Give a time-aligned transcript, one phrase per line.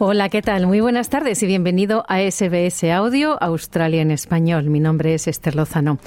[0.00, 0.68] Hola, ¿qué tal?
[0.68, 4.70] Muy buenas tardes y bienvenido a SBS Audio Australia en Español.
[4.70, 5.98] Mi nombre es Esther Lozano.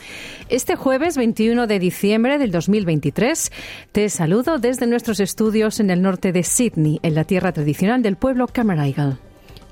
[0.47, 3.51] Este jueves 21 de diciembre del 2023
[3.91, 8.15] te saludo desde nuestros estudios en el norte de Sydney, en la tierra tradicional del
[8.15, 9.19] pueblo Cammeraygal.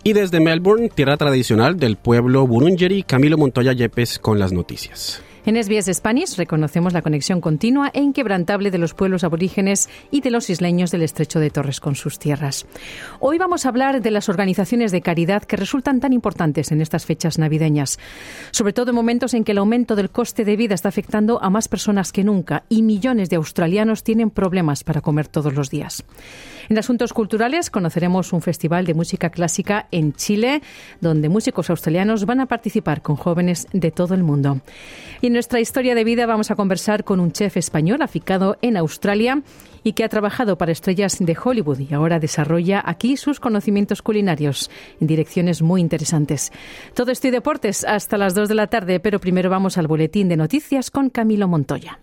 [0.03, 5.23] Y desde Melbourne, tierra tradicional del pueblo Burungeri, Camilo Montoya Yepes con las noticias.
[5.45, 10.31] En SBS Spanish reconocemos la conexión continua e inquebrantable de los pueblos aborígenes y de
[10.31, 12.65] los isleños del estrecho de Torres con sus tierras.
[13.19, 17.05] Hoy vamos a hablar de las organizaciones de caridad que resultan tan importantes en estas
[17.05, 17.99] fechas navideñas,
[18.51, 21.49] sobre todo en momentos en que el aumento del coste de vida está afectando a
[21.49, 26.03] más personas que nunca y millones de australianos tienen problemas para comer todos los días.
[26.69, 30.61] En asuntos culturales conoceremos un festival de música clásica en Chile,
[31.01, 34.61] donde músicos australianos van a participar con jóvenes de todo el mundo.
[35.19, 38.77] Y en nuestra historia de vida vamos a conversar con un chef español aficado en
[38.77, 39.41] Australia
[39.83, 44.69] y que ha trabajado para estrellas de Hollywood y ahora desarrolla aquí sus conocimientos culinarios
[45.01, 46.51] en direcciones muy interesantes.
[46.93, 50.29] Todo esto y deportes hasta las 2 de la tarde, pero primero vamos al boletín
[50.29, 51.99] de noticias con Camilo Montoya.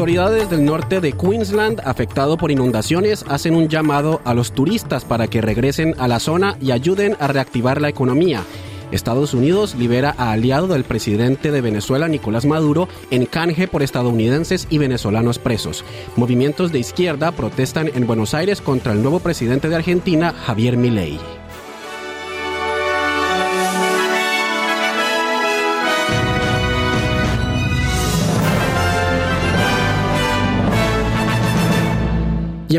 [0.00, 5.26] Autoridades del norte de Queensland, afectado por inundaciones, hacen un llamado a los turistas para
[5.26, 8.42] que regresen a la zona y ayuden a reactivar la economía.
[8.92, 14.68] Estados Unidos libera a aliado del presidente de Venezuela, Nicolás Maduro, en canje por estadounidenses
[14.70, 15.84] y venezolanos presos.
[16.16, 21.20] Movimientos de izquierda protestan en Buenos Aires contra el nuevo presidente de Argentina, Javier Milei.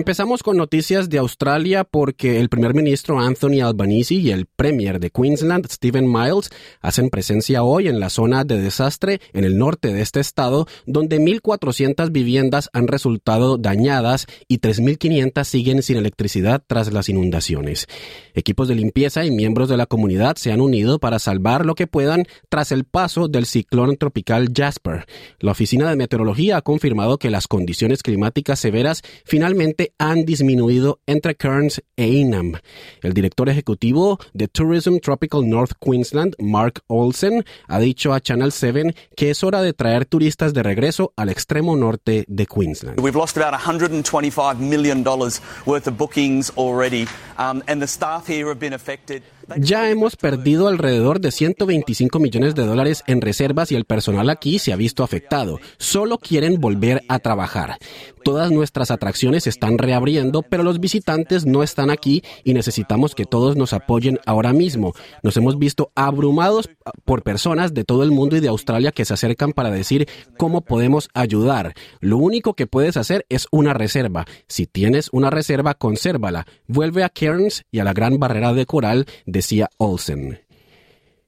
[0.01, 5.11] Empezamos con noticias de Australia porque el primer ministro Anthony Albanese y el premier de
[5.11, 6.49] Queensland, Stephen Miles,
[6.81, 11.19] hacen presencia hoy en la zona de desastre en el norte de este estado, donde
[11.19, 17.85] 1.400 viviendas han resultado dañadas y 3.500 siguen sin electricidad tras las inundaciones.
[18.33, 21.85] Equipos de limpieza y miembros de la comunidad se han unido para salvar lo que
[21.85, 25.05] puedan tras el paso del ciclón tropical Jasper.
[25.39, 31.35] La Oficina de Meteorología ha confirmado que las condiciones climáticas severas finalmente han disminuido entre
[31.35, 32.53] Cairns e Inam.
[33.01, 38.95] El director ejecutivo de Tourism Tropical North Queensland, Mark Olsen, ha dicho a Channel 7
[39.15, 42.99] que es hora de traer turistas de regreso al extremo norte de Queensland.
[42.99, 48.47] We've lost about 125 million dollars worth of bookings already, um, and the staff here
[48.47, 49.23] have been affected.
[49.57, 54.59] Ya hemos perdido alrededor de 125 millones de dólares en reservas y el personal aquí
[54.59, 55.59] se ha visto afectado.
[55.77, 57.77] Solo quieren volver a trabajar.
[58.23, 63.55] Todas nuestras atracciones están reabriendo, pero los visitantes no están aquí y necesitamos que todos
[63.55, 64.93] nos apoyen ahora mismo.
[65.23, 66.69] Nos hemos visto abrumados
[67.05, 70.61] por personas de todo el mundo y de Australia que se acercan para decir cómo
[70.61, 71.73] podemos ayudar.
[71.99, 74.25] Lo único que puedes hacer es una reserva.
[74.47, 76.45] Si tienes una reserva, consérvala.
[76.67, 80.39] Vuelve a Cairns y a la Gran Barrera de Coral, decía Olsen.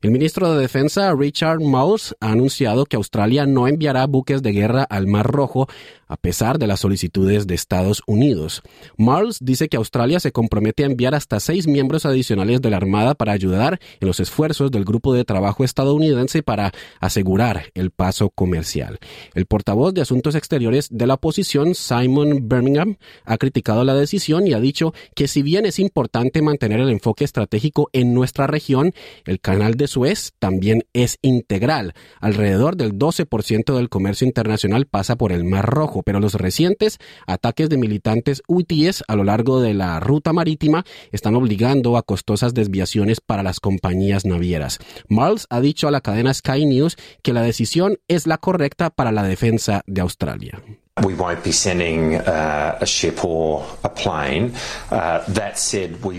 [0.04, 4.84] El ministro de Defensa, Richard Marles, ha anunciado que Australia no enviará buques de guerra
[4.84, 5.70] al Mar Rojo
[6.14, 8.62] a pesar de las solicitudes de Estados Unidos.
[8.98, 13.16] Marles dice que Australia se compromete a enviar hasta seis miembros adicionales de la Armada
[13.16, 19.00] para ayudar en los esfuerzos del grupo de trabajo estadounidense para asegurar el paso comercial.
[19.34, 24.54] El portavoz de Asuntos Exteriores de la oposición, Simon Birmingham, ha criticado la decisión y
[24.54, 28.94] ha dicho que si bien es importante mantener el enfoque estratégico en nuestra región,
[29.26, 31.96] el canal de Suez también es integral.
[32.22, 37.70] Alrededor del 12% del comercio internacional pasa por el Mar Rojo pero los recientes ataques
[37.70, 43.22] de militantes hutíes a lo largo de la ruta marítima están obligando a costosas desviaciones
[43.22, 44.80] para las compañías navieras.
[45.08, 49.12] Marles ha dicho a la cadena Sky News que la decisión es la correcta para
[49.12, 50.62] la defensa de Australia.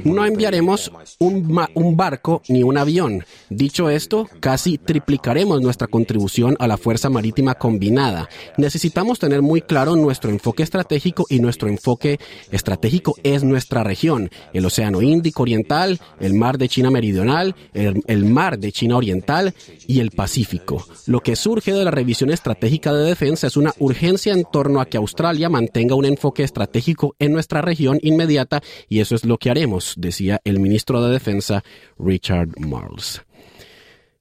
[0.04, 0.90] No enviaremos
[1.20, 3.24] un, un, barco ni un avión.
[3.48, 8.28] Dicho esto, casi triplicaremos nuestra contribución a la Fuerza Marítima Combinada.
[8.56, 12.18] Necesitamos tener muy claro nuestro enfoque estratégico y nuestro enfoque
[12.50, 18.24] estratégico es nuestra región, el Océano Índico Oriental, el Mar de China Meridional, el, el
[18.24, 19.54] Mar de China Oriental
[19.86, 20.84] y el Pacífico.
[21.06, 24.80] Lo que surge de la revisión estratégica de defensa es una urgencia en torno torno
[24.80, 29.36] a que Australia mantenga un enfoque estratégico en nuestra región inmediata y eso es lo
[29.36, 31.62] que haremos, decía el ministro de Defensa
[31.98, 33.20] Richard Marles.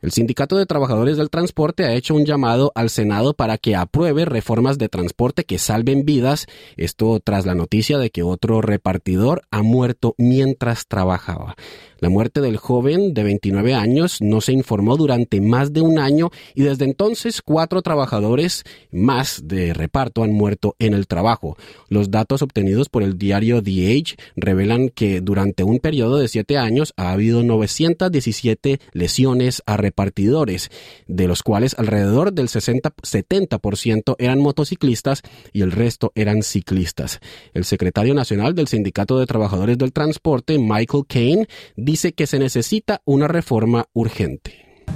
[0.02, 4.26] El Sindicato de Trabajadores del Transporte ha hecho un llamado al Senado para que apruebe
[4.26, 9.62] reformas de transporte que salven vidas, esto tras la noticia de que otro repartidor ha
[9.62, 11.56] muerto mientras trabajaba.
[12.04, 16.32] La muerte del joven de 29 años no se informó durante más de un año
[16.54, 21.56] y desde entonces cuatro trabajadores más de reparto han muerto en el trabajo.
[21.88, 26.58] Los datos obtenidos por el diario The Age revelan que durante un periodo de siete
[26.58, 30.72] años ha habido 917 lesiones a repartidores,
[31.08, 35.22] de los cuales alrededor del 60, 70% eran motociclistas
[35.54, 37.22] y el resto eran ciclistas.
[37.54, 41.48] El secretario nacional del Sindicato de Trabajadores del Transporte, Michael Kane,
[41.94, 44.52] dice que se necesita una reforma urgente.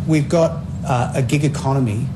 [0.07, 2.07] We've got uh, a gig economy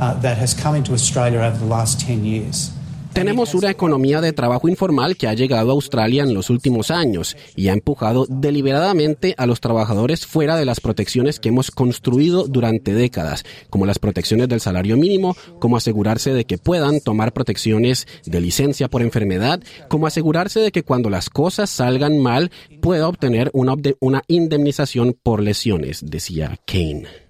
[0.00, 2.70] uh, that has come into Australia over the last 10 years.
[3.12, 7.36] Tenemos una economía de trabajo informal que ha llegado a Australia en los últimos años
[7.54, 12.94] y ha empujado deliberadamente a los trabajadores fuera de las protecciones que hemos construido durante
[12.94, 18.40] décadas, como las protecciones del salario mínimo, como asegurarse de que puedan tomar protecciones de
[18.40, 22.50] licencia por enfermedad, como asegurarse de que cuando las cosas salgan mal
[22.80, 27.21] pueda obtener una, una indemnización por lesiones, decía Kane.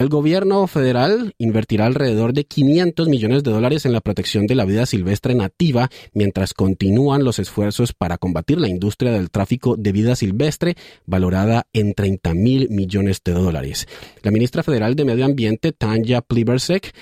[0.00, 4.64] El gobierno federal invertirá alrededor de 500 millones de dólares en la protección de la
[4.64, 10.16] vida silvestre nativa mientras continúan los esfuerzos para combatir la industria del tráfico de vida
[10.16, 10.74] silvestre
[11.04, 13.88] valorada en 30 mil millones de dólares.
[14.22, 16.94] La ministra federal de Medio Ambiente, Tanya Plibersek,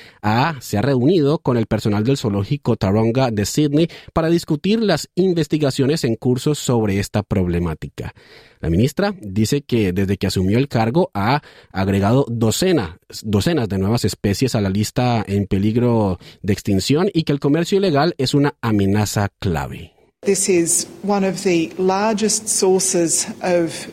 [0.58, 6.02] se ha reunido con el personal del zoológico Taronga de Sydney para discutir las investigaciones
[6.02, 8.12] en curso sobre esta problemática.
[8.60, 12.98] La ministra dice que desde que asumió el cargo ha agregado docenas
[13.68, 18.14] de nuevas especies a la lista en peligro de extinción y que el comercio ilegal
[18.18, 19.92] es una amenaza clave.
[20.22, 23.88] This is one of the largest sources of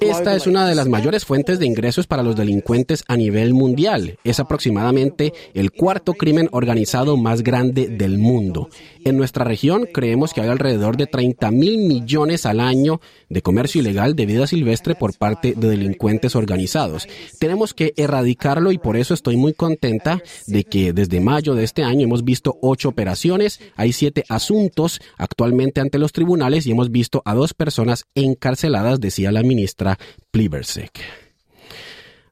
[0.00, 4.18] esta es una de las mayores fuentes de ingresos para los delincuentes a nivel mundial.
[4.24, 8.70] Es aproximadamente el cuarto crimen organizado más grande del mundo.
[9.08, 13.00] En nuestra región creemos que hay alrededor de 30 mil millones al año
[13.30, 17.08] de comercio ilegal de vida silvestre por parte de delincuentes organizados.
[17.38, 21.84] Tenemos que erradicarlo y por eso estoy muy contenta de que desde mayo de este
[21.84, 27.22] año hemos visto ocho operaciones, hay siete asuntos actualmente ante los tribunales y hemos visto
[27.24, 29.98] a dos personas en encarceladas, decía la ministra
[30.30, 31.27] Plibersek.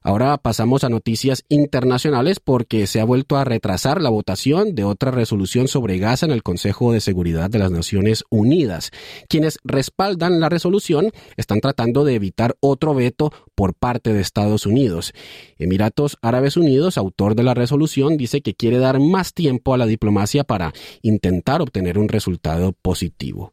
[0.07, 5.11] Ahora pasamos a noticias internacionales porque se ha vuelto a retrasar la votación de otra
[5.11, 8.91] resolución sobre Gaza en el Consejo de Seguridad de las Naciones Unidas.
[9.27, 15.11] Quienes respaldan la resolución están tratando de evitar otro veto por parte de Estados Unidos.
[15.57, 19.87] Emiratos Árabes Unidos, autor de la resolución, dice que quiere dar más tiempo a la
[19.87, 20.71] diplomacia para
[21.01, 23.51] intentar obtener un resultado positivo.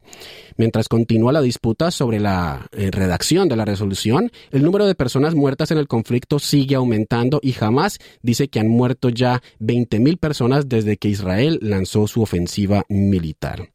[0.55, 5.35] Mientras continúa la disputa sobre la eh, redacción de la resolución, el número de personas
[5.35, 10.69] muertas en el conflicto sigue aumentando y jamás dice que han muerto ya 20.000 personas
[10.69, 13.74] desde que Israel lanzó su ofensiva militar.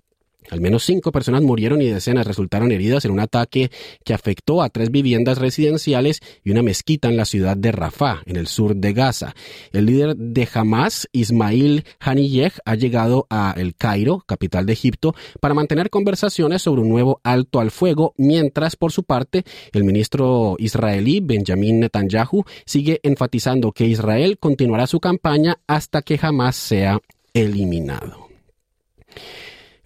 [0.50, 3.70] Al menos cinco personas murieron y decenas resultaron heridas en un ataque
[4.04, 8.36] que afectó a tres viviendas residenciales y una mezquita en la ciudad de Rafah, en
[8.36, 9.34] el sur de Gaza.
[9.72, 15.54] El líder de Hamas, Ismail Haniyeh, ha llegado a El Cairo, capital de Egipto, para
[15.54, 21.20] mantener conversaciones sobre un nuevo alto al fuego, mientras, por su parte, el ministro israelí
[21.20, 27.00] Benjamin Netanyahu sigue enfatizando que Israel continuará su campaña hasta que Hamas sea
[27.32, 28.28] eliminado.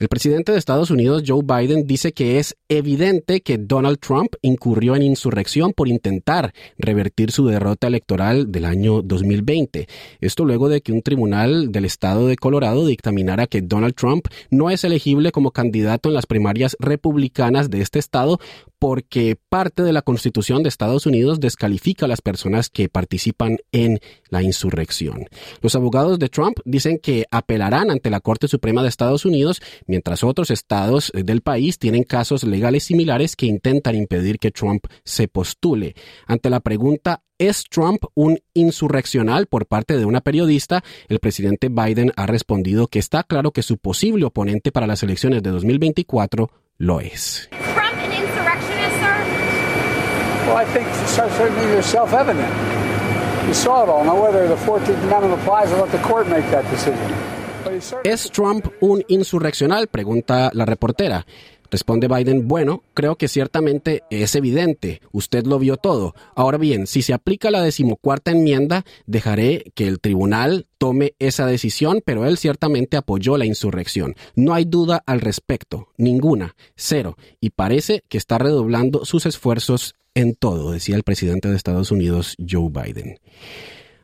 [0.05, 4.95] El presidente de Estados Unidos, Joe Biden, dice que es evidente que Donald Trump incurrió
[4.97, 9.89] en insurrección por intentar revertir su derrota electoral del año 2020.
[10.21, 14.69] Esto luego de que un tribunal del estado de Colorado dictaminara que Donald Trump no
[14.69, 18.41] es elegible como candidato en las primarias republicanas de este estado
[18.85, 23.99] porque parte de la Constitución de Estados Unidos descalifica a las personas que participan en
[24.29, 25.25] la insurrección.
[25.63, 30.23] Los abogados de Trump dicen que apelarán ante la Corte Suprema de Estados Unidos, mientras
[30.23, 35.95] otros estados del país tienen casos legales similares que intentan impedir que Trump se postule.
[36.27, 40.85] Ante la pregunta ¿Es Trump un insurreccional por parte de una periodista?
[41.09, 45.43] El presidente Biden ha respondido que está claro que su posible oponente para las elecciones
[45.43, 47.49] de 2024 lo es.
[50.47, 52.49] Well, I think certainly self-evident.
[53.47, 54.05] You saw it all.
[54.05, 57.35] Now, whether the 14th Amendment applies, let the court make that decision.
[58.05, 59.89] ¿Es Trump un insurreccional?
[59.89, 61.27] Pregunta la reportera.
[61.71, 66.15] Responde Biden, bueno, creo que ciertamente es evidente, usted lo vio todo.
[66.37, 72.01] Ahora bien, si se aplica la decimocuarta enmienda, dejaré que el tribunal tome esa decisión,
[72.05, 74.15] pero él ciertamente apoyó la insurrección.
[74.37, 80.35] No hay duda al respecto, ninguna, cero, y parece que está redoblando sus esfuerzos en
[80.35, 83.19] todo, decía el presidente de Estados Unidos, Joe Biden.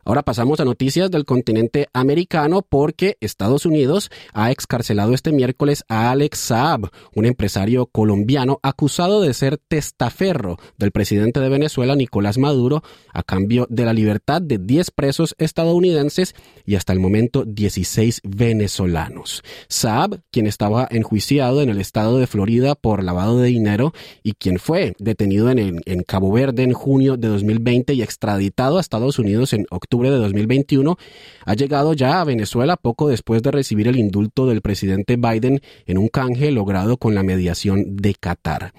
[0.04, 6.11] Ahora pasamos a noticias del continente americano porque Estados Unidos ha excarcelado este miércoles a
[6.11, 12.83] Alex Saab, un empresario colombiano acusado de ser testaferro del presidente de Venezuela, Nicolás Maduro,
[13.12, 19.42] a cambio de la libertad de 10 presos estadounidenses y hasta el momento 16 venezolanos.
[19.69, 23.92] Saab, quien estaba enjuiciado en el estado de Florida por lavado de dinero
[24.23, 28.80] y quien fue detenido en, en Cabo Verde en junio de 2020 y extraditado a
[28.80, 30.97] Estados Unidos en octubre de 2021,
[31.44, 35.99] ha llegado ya a Venezuela poco después de recibir el indulto del presidente Biden en
[35.99, 38.73] un canje logrado con la mediación de Qatar.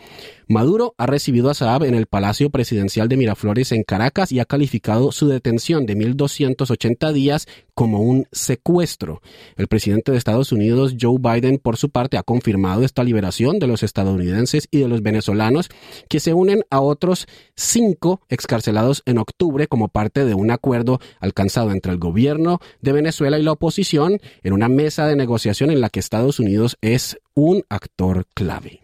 [0.48, 4.46] Maduro ha recibido a Saab en el Palacio Presidencial de Miraflores en Caracas y ha
[4.46, 9.22] calificado su detención de 1.280 días como un secuestro.
[9.56, 13.68] El presidente de Estados Unidos, Joe Biden, por su parte, ha confirmado esta liberación de
[13.68, 15.70] los estadounidenses y de los venezolanos
[16.10, 21.72] que se unen a otros cinco excarcelados en octubre como parte de un acuerdo alcanzado
[21.72, 25.90] entre el gobierno de Venezuela y la oposición en una mesa de negociación en la
[25.90, 28.82] que Estados Unidos es un actor clave.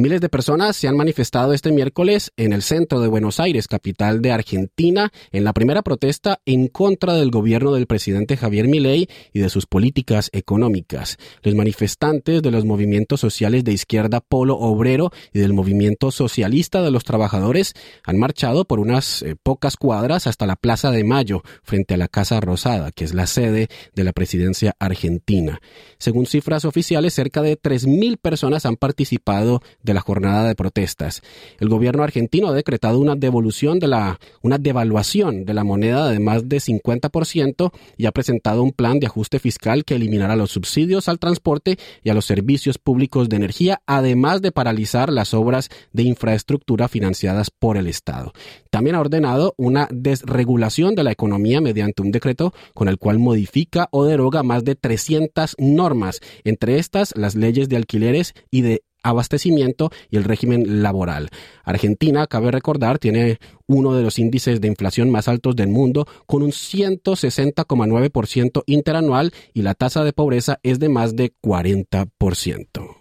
[0.00, 4.22] Miles de personas se han manifestado este miércoles en el centro de Buenos Aires, capital
[4.22, 9.40] de Argentina, en la primera protesta en contra del gobierno del presidente Javier Milei y
[9.40, 11.18] de sus políticas económicas.
[11.42, 16.90] Los manifestantes de los movimientos sociales de izquierda Polo Obrero y del movimiento socialista de
[16.90, 21.92] los trabajadores han marchado por unas eh, pocas cuadras hasta la Plaza de Mayo, frente
[21.92, 25.60] a la Casa Rosada, que es la sede de la presidencia argentina.
[25.98, 29.60] Según cifras oficiales, cerca de 3.000 personas han participado
[29.94, 31.22] la jornada de protestas.
[31.58, 36.20] El gobierno argentino ha decretado una devolución de la, una devaluación de la moneda de
[36.20, 41.08] más de 50% y ha presentado un plan de ajuste fiscal que eliminará los subsidios
[41.08, 46.02] al transporte y a los servicios públicos de energía, además de paralizar las obras de
[46.02, 48.32] infraestructura financiadas por el Estado.
[48.70, 53.88] También ha ordenado una desregulación de la economía mediante un decreto con el cual modifica
[53.90, 59.90] o deroga más de 300 normas, entre estas las leyes de alquileres y de abastecimiento
[60.10, 61.30] y el régimen laboral.
[61.64, 66.42] Argentina, cabe recordar, tiene uno de los índices de inflación más altos del mundo, con
[66.42, 72.99] un 160,9% interanual y la tasa de pobreza es de más de 40%.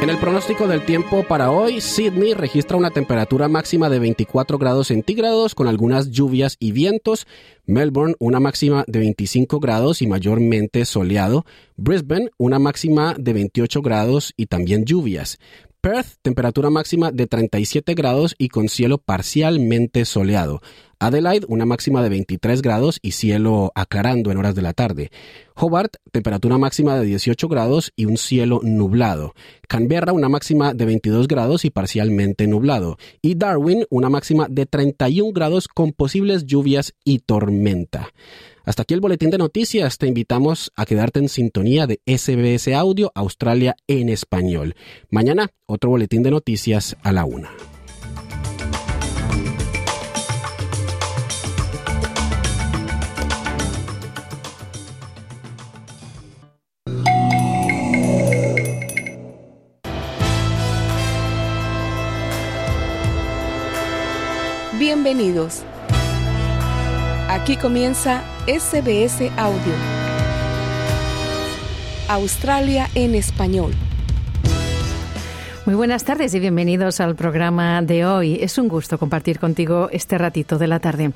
[0.00, 4.86] En el pronóstico del tiempo para hoy, Sydney registra una temperatura máxima de 24 grados
[4.86, 7.26] centígrados con algunas lluvias y vientos.
[7.66, 11.44] Melbourne una máxima de 25 grados y mayormente soleado.
[11.76, 15.38] Brisbane una máxima de 28 grados y también lluvias.
[15.82, 20.62] Perth, temperatura máxima de 37 grados y con cielo parcialmente soleado.
[21.00, 25.10] Adelaide, una máxima de 23 grados y cielo aclarando en horas de la tarde.
[25.56, 29.34] Hobart, temperatura máxima de 18 grados y un cielo nublado.
[29.66, 32.98] Canberra, una máxima de 22 grados y parcialmente nublado.
[33.22, 38.12] Y Darwin, una máxima de 31 grados con posibles lluvias y tormenta.
[38.64, 39.96] Hasta aquí el boletín de noticias.
[39.98, 44.74] Te invitamos a quedarte en sintonía de SBS Audio Australia en español.
[45.10, 47.50] Mañana, otro boletín de noticias a la una.
[64.92, 65.62] Bienvenidos.
[67.28, 69.72] Aquí comienza SBS Audio.
[72.08, 73.72] Australia en español.
[75.64, 78.40] Muy buenas tardes y bienvenidos al programa de hoy.
[78.42, 81.12] Es un gusto compartir contigo este ratito de la tarde.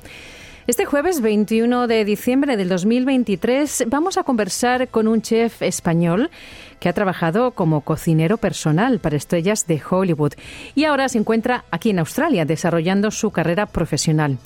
[0.67, 6.31] Este jueves 21 de diciembre del 2023 vamos a conversar con un chef español
[6.79, 10.33] que ha trabajado como cocinero personal para estrellas de Hollywood
[10.73, 14.39] y ahora se encuentra aquí en Australia desarrollando su carrera profesional.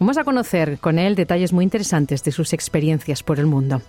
[0.00, 3.82] Vamos a conocer con él detalles muy interesantes de sus experiencias por el mundo.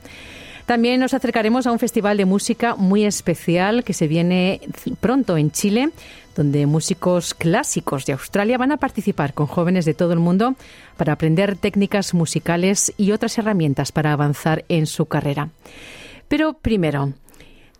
[0.67, 4.59] También nos acercaremos a un festival de música muy especial que se viene
[4.99, 5.91] pronto en Chile,
[6.37, 10.55] donde músicos clásicos de Australia van a participar con jóvenes de todo el mundo
[10.95, 15.49] para aprender técnicas musicales y otras herramientas para avanzar en su carrera.
[16.27, 17.13] Pero primero,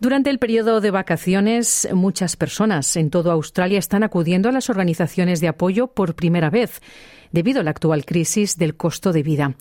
[0.00, 5.40] durante el periodo de vacaciones, muchas personas en toda Australia están acudiendo a las organizaciones
[5.40, 6.80] de apoyo por primera vez,
[7.30, 9.54] debido a la actual crisis del costo de vida.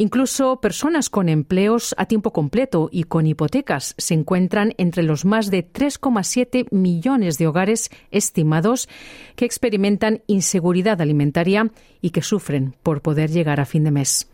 [0.00, 5.50] Incluso personas con empleos a tiempo completo y con hipotecas se encuentran entre los más
[5.50, 8.88] de 3,7 millones de hogares estimados
[9.34, 14.30] que experimentan inseguridad alimentaria y que sufren por poder llegar a fin de mes.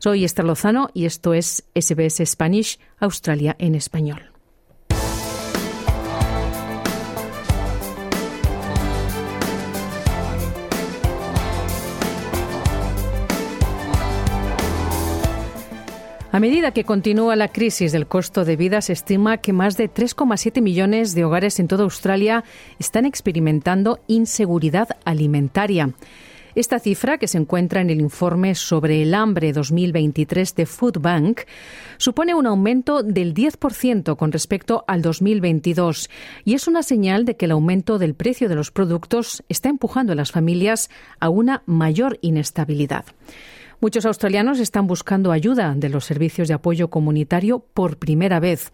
[0.00, 4.35] Soy Esther Lozano y esto es SBS Spanish, Australia en español.
[16.36, 19.90] A medida que continúa la crisis del costo de vida, se estima que más de
[19.90, 22.44] 3,7 millones de hogares en toda Australia
[22.78, 25.94] están experimentando inseguridad alimentaria.
[26.54, 31.40] Esta cifra, que se encuentra en el informe sobre el hambre 2023 de Food Bank,
[31.96, 36.10] supone un aumento del 10% con respecto al 2022
[36.44, 40.12] y es una señal de que el aumento del precio de los productos está empujando
[40.12, 43.06] a las familias a una mayor inestabilidad.
[43.80, 48.72] Muchos australianos están buscando ayuda de los servicios de apoyo comunitario por primera vez,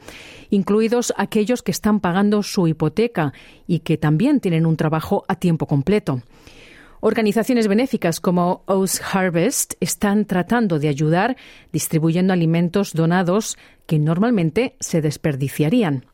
[0.49, 3.33] incluidos aquellos que están pagando su hipoteca
[3.67, 6.23] y que también tienen un trabajo a tiempo completo.
[7.01, 11.37] Organizaciones benéficas como O's Harvest están tratando de ayudar
[11.73, 16.07] distribuyendo alimentos donados que normalmente se desperdiciarían.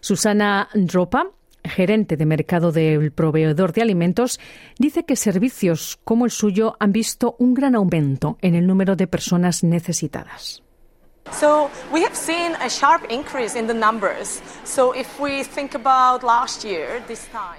[0.00, 1.28] Susana Dropa
[1.68, 4.40] gerente de mercado del proveedor de alimentos,
[4.78, 9.06] dice que servicios como el suyo han visto un gran aumento en el número de
[9.06, 10.62] personas necesitadas.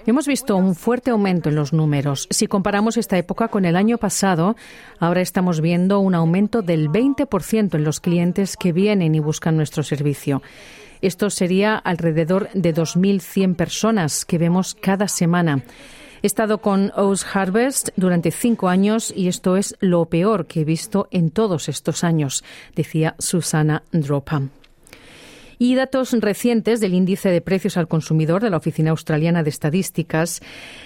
[0.06, 2.28] Hemos visto un fuerte aumento en los números.
[2.30, 4.56] Si comparamos esta época con el año pasado,
[5.00, 9.84] ahora estamos viendo un aumento del 20% en los clientes que vienen y buscan nuestro
[9.84, 10.42] servicio.
[11.02, 15.64] Esto sería alrededor de 2.100 personas que vemos cada semana.
[16.22, 20.66] He estado con O's Harvest durante cinco años y esto es lo peor que he
[20.66, 22.44] visto en todos estos años,
[22.76, 24.42] decía Susana Dropa.
[25.62, 30.40] Y datos recientes del índice de precios al consumidor de la Oficina Australiana de Estadísticas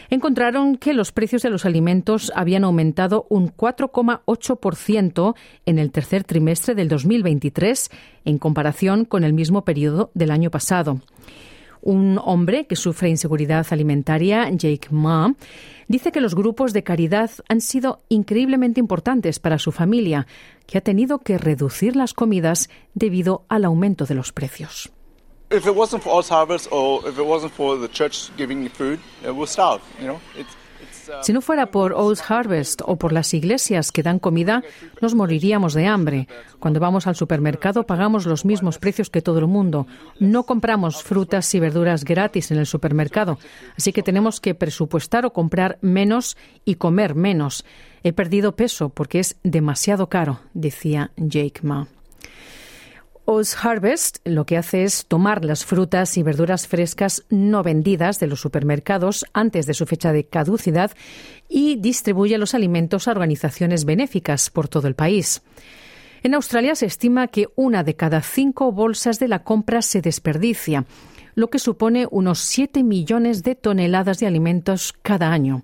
[0.10, 5.36] encontraron que los precios de los alimentos habían aumentado un 4,8%
[5.68, 7.92] en el tercer trimestre del 2023
[8.26, 11.02] en comparación con el mismo periodo del año pasado.
[11.86, 15.36] Un hombre que sufre inseguridad alimentaria, Jake Ma,
[15.90, 20.26] dice que los grupos de caridad han sido increíblemente importantes para su familia,
[20.66, 24.94] que ha tenido que reducir las comidas debido al aumento de los precios.
[31.22, 34.64] Si no fuera por Old Harvest o por las iglesias que dan comida,
[35.02, 36.28] nos moriríamos de hambre.
[36.60, 39.88] Cuando vamos al supermercado pagamos los mismos precios que todo el mundo.
[40.20, 43.40] No compramos frutas y verduras gratis en el supermercado,
[43.78, 47.66] así que tenemos que presupuestar o comprar menos y comer menos.
[48.04, 51.88] He perdido peso porque es demasiado caro, decía Jake Ma.
[53.26, 58.28] Oz Harvest lo que hace es tomar las frutas y verduras frescas no vendidas de
[58.28, 60.92] los supermercados antes de su fecha de caducidad
[61.48, 65.42] y distribuye los alimentos a organizaciones benéficas por todo el país.
[66.22, 70.86] En Australia se estima que una de cada cinco bolsas de la compra se desperdicia,
[71.34, 75.64] lo que supone unos 7 millones de toneladas de alimentos cada año.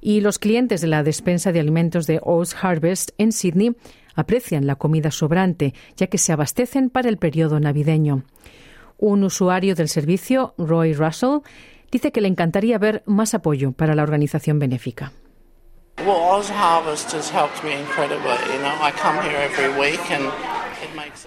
[0.00, 3.74] Y los clientes de la despensa de alimentos de Oz Harvest en Sydney
[4.14, 8.24] aprecian la comida sobrante, ya que se abastecen para el periodo navideño.
[8.98, 11.40] Un usuario del servicio, Roy Russell,
[11.90, 15.12] dice que le encantaría ver más apoyo para la organización benéfica.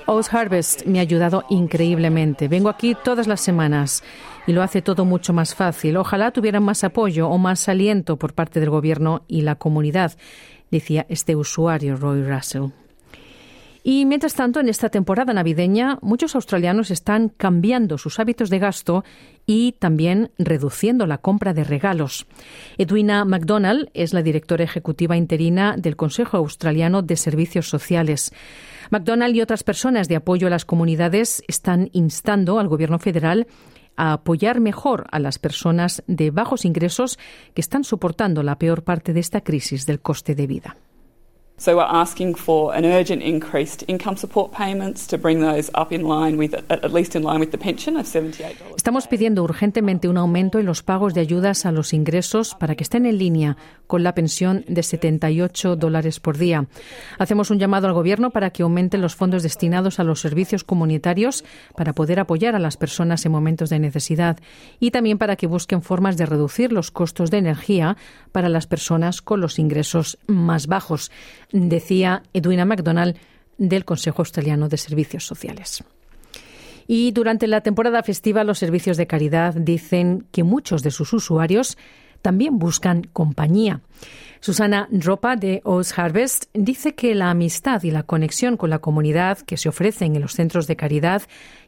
[0.06, 2.47] Oz Harvest me ha ayudado increíblemente.
[2.47, 4.04] Vengo aquí todas las semanas
[4.45, 5.97] y lo hace todo mucho más fácil.
[5.97, 10.17] Ojalá tuvieran más apoyo o más aliento por parte del gobierno y la comunidad
[10.71, 12.71] decía este usuario Roy Russell.
[13.89, 19.06] Y mientras tanto, en esta temporada navideña, muchos australianos están cambiando sus hábitos de gasto
[19.45, 22.27] y también reduciendo la compra de regalos.
[22.77, 28.34] Edwina McDonald es la directora ejecutiva interina del Consejo Australiano de Servicios Sociales.
[28.91, 33.47] McDonald y otras personas de apoyo a las comunidades están instando al Gobierno federal
[33.97, 37.19] a apoyar mejor a las personas de bajos ingresos
[37.53, 40.77] que están soportando la peor parte de esta crisis del coste de vida.
[41.59, 46.03] So we're asking for an urgent increased income support payments to bring those up in
[46.03, 48.75] line with, at least in line with the pension of $78.
[48.75, 52.83] Estamos pidiendo urgentemente un aumento en los pagos de ayudas a los ingresos para que
[52.83, 56.67] estén en línea con la pensión de 78 dólares por día.
[57.17, 61.43] Hacemos un llamado al Gobierno para que aumente los fondos destinados a los servicios comunitarios
[61.75, 64.37] para poder apoyar a las personas en momentos de necesidad
[64.79, 67.97] y también para que busquen formas de reducir los costos de energía
[68.31, 71.09] para las personas con los ingresos más bajos
[71.51, 73.17] decía Edwina MacDonald
[73.57, 75.83] del Consejo Australiano de Servicios Sociales.
[76.88, 81.77] Y durante la temporada festiva, los servicios de caridad dicen que muchos de sus usuarios
[82.21, 83.81] también buscan compañía.
[84.39, 89.39] Susana Ropa de Oz Harvest dice que la amistad y la conexión con la comunidad
[89.39, 91.23] que se ofrecen en los centros de caridad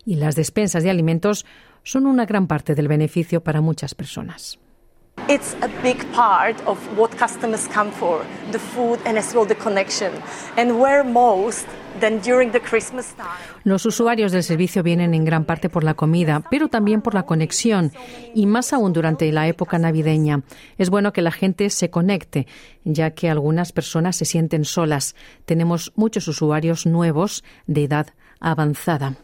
[0.06, 1.46] y las despensas de alimentos
[1.84, 4.60] son una gran parte del beneficio para muchas personas.
[5.28, 9.56] It's a big part of what customers come for, the food and as well the
[9.56, 10.12] connection.
[10.58, 11.68] And where most
[12.00, 13.28] than during the Christmas time.
[13.64, 17.24] Los usuarios del servicio vienen en gran parte por la comida, pero también por la
[17.24, 17.92] conexión
[18.34, 20.44] y más aún durante la época navideña.
[20.78, 22.48] Es bueno que la gente se conecte,
[22.84, 25.16] ya que algunas personas se sienten solas.
[25.46, 28.08] Tenemos muchos usuarios nuevos de edad
[28.40, 29.16] avanzada.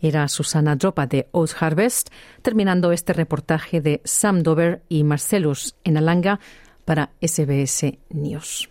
[0.00, 2.10] Era Susana Dropa de Oz Harvest,
[2.42, 6.40] terminando este reportaje de Sam Dover y Marcellus en Alanga
[6.84, 8.68] para SBS News.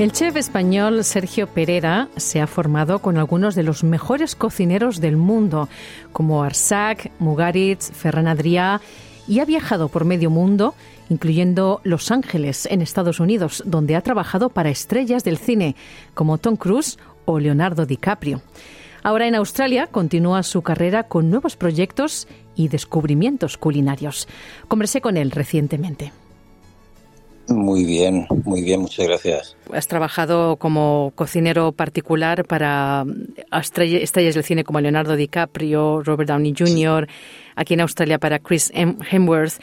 [0.00, 5.18] El chef español Sergio Pereira se ha formado con algunos de los mejores cocineros del
[5.18, 5.68] mundo,
[6.14, 8.80] como Arsac, Mugaritz, Ferran Adrià,
[9.28, 10.74] y ha viajado por medio mundo,
[11.10, 15.76] incluyendo Los Ángeles, en Estados Unidos, donde ha trabajado para estrellas del cine,
[16.14, 18.40] como Tom Cruise o Leonardo DiCaprio.
[19.02, 24.28] Ahora en Australia continúa su carrera con nuevos proyectos y descubrimientos culinarios.
[24.66, 26.10] Conversé con él recientemente.
[27.50, 29.56] Muy bien, muy bien, muchas gracias.
[29.72, 33.04] Has trabajado como cocinero particular para
[33.60, 37.08] estrellas del cine como Leonardo DiCaprio, Robert Downey Jr.,
[37.56, 39.54] aquí en Australia para Chris Hemsworth.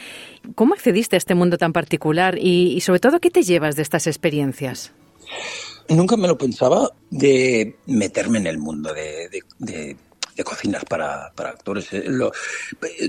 [0.55, 4.05] ¿Cómo accediste a este mundo tan particular y, sobre todo qué te llevas de estas
[4.05, 4.91] experiencias?
[5.87, 9.95] Nunca me lo pensaba de meterme en el mundo de, de,
[10.43, 11.87] cocinar para, actores.
[11.93, 12.03] Eh,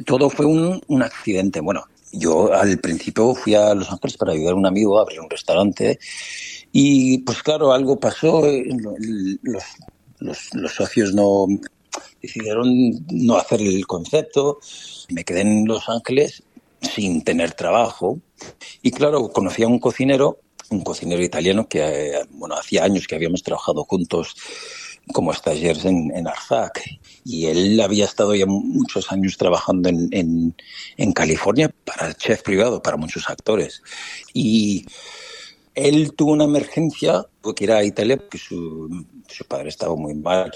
[0.06, 1.60] todo fue un, un accidente.
[1.60, 5.20] Bueno, yo al principio fui a Los Ángeles para ayudar a un amigo a abrir
[5.20, 5.98] un restaurante
[6.72, 8.68] y pues claro, algo pasó, eh,
[9.42, 9.64] los,
[10.52, 11.46] los, socios no
[12.20, 12.68] decidieron
[13.10, 14.58] no hacer el concepto,
[15.10, 16.42] me quedé en Los Ángeles
[16.80, 18.20] sin tener trabajo
[18.82, 20.38] y claro, conocí a un cocinero,
[20.70, 24.34] un cocinero italiano que, eh, bueno, hacía años que habíamos trabajado juntos
[25.12, 26.82] como stagiaires en, en Arzac.
[27.24, 30.56] Y él había estado ya muchos años trabajando en, en,
[30.96, 33.82] en California para chef privado, para muchos actores.
[34.32, 34.86] Y
[35.74, 40.50] él tuvo una emergencia, porque era a Italia, porque su, su padre estaba muy mal.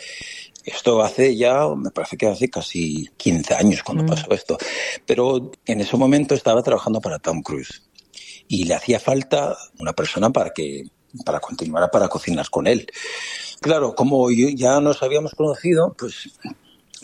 [0.65, 4.07] Esto hace ya, me parece que hace casi 15 años cuando mm.
[4.07, 4.59] pasó esto.
[5.07, 7.83] Pero en ese momento estaba trabajando para Tom Cruise.
[8.49, 10.85] Y le hacía falta una persona para que
[11.25, 12.87] para continuar para cocinar con él.
[13.63, 16.31] Claro, como ya nos habíamos conocido, pues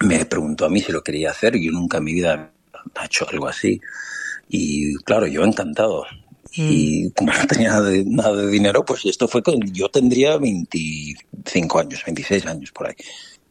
[0.00, 1.56] me preguntó a mí si lo quería hacer.
[1.56, 2.52] Yo nunca en mi vida
[3.00, 3.80] he hecho algo así.
[4.48, 6.04] Y claro, yo encantado.
[6.52, 7.10] Y mm.
[7.10, 11.78] como no tenía nada de, nada de dinero, pues esto fue con, yo tendría 25
[11.78, 12.96] años, 26 años por ahí.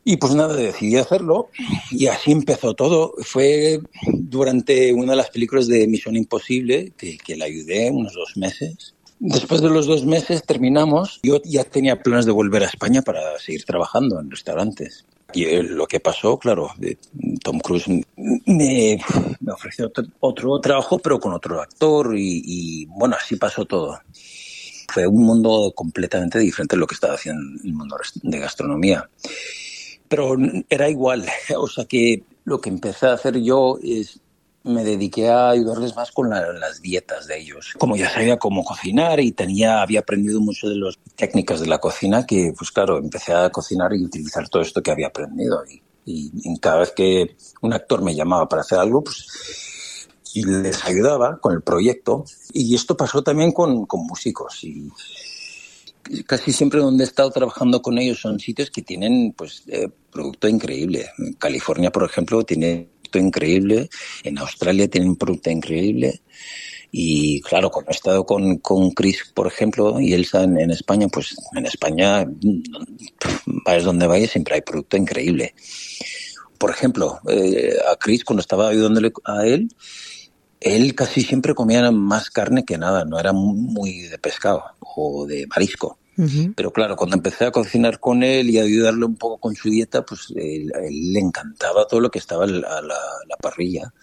[0.04, 1.50] Y pues nada, decidí hacerlo
[1.92, 3.14] y así empezó todo.
[3.20, 3.80] Fue
[4.14, 8.97] durante una de las películas de Misión Imposible que, que le ayudé unos dos meses
[9.20, 11.20] Después de los dos meses terminamos.
[11.24, 15.06] Yo ya tenía planes de volver a España para seguir trabajando en restaurantes.
[15.34, 16.70] Y eh, lo que pasó, claro,
[17.44, 19.00] Tom Cruise me,
[19.40, 24.00] me ofreció otro trabajo, pero con otro actor, y, y, bueno, así pasó todo.
[24.90, 29.10] Fue un mundo completamente diferente de lo que estaba haciendo en el mundo de gastronomía.
[30.08, 30.38] Pero
[30.70, 31.26] era igual,
[31.58, 34.22] o sea que lo que empecé a hacer yo es
[34.68, 37.74] me dediqué a ayudarles más con las dietas de ellos.
[37.78, 41.80] Como ya sabía cómo cocinar y tenía, había aprendido mucho de las técnicas de la
[41.80, 45.64] cocina, que pues claro, empecé a cocinar y utilizar todo esto que había aprendido.
[45.66, 45.82] Y,
[46.62, 49.28] cada vez que un actor me llamaba para hacer algo, pues
[50.34, 52.24] y les ayudaba con el proyecto.
[52.54, 54.64] Y esto pasó también con, con músicos.
[54.64, 54.90] Y
[56.26, 60.48] casi siempre donde he estado trabajando con ellos son sitios que tienen pues eh, producto
[60.48, 61.10] increíble.
[61.38, 63.90] California, por ejemplo, tiene increíble,
[64.24, 66.22] en Australia tienen un producto increíble.
[66.92, 71.08] Y claro, cuando he estado con, con Chris, por ejemplo, y Elsa en, en España,
[71.08, 72.26] pues en España,
[73.66, 75.54] vayas donde vayas, siempre hay producto increíble.
[76.58, 79.70] Por ejemplo, eh, a Chris, cuando estaba ayudándole a él,
[80.60, 85.46] él casi siempre comía más carne que nada, no era muy de pescado o de
[85.48, 86.00] marisco.
[86.56, 89.70] Pero claro, cuando empecé a cocinar con él y a ayudarle un poco con su
[89.70, 93.94] dieta, pues él, él le encantaba todo lo que estaba a la, la, parrilla.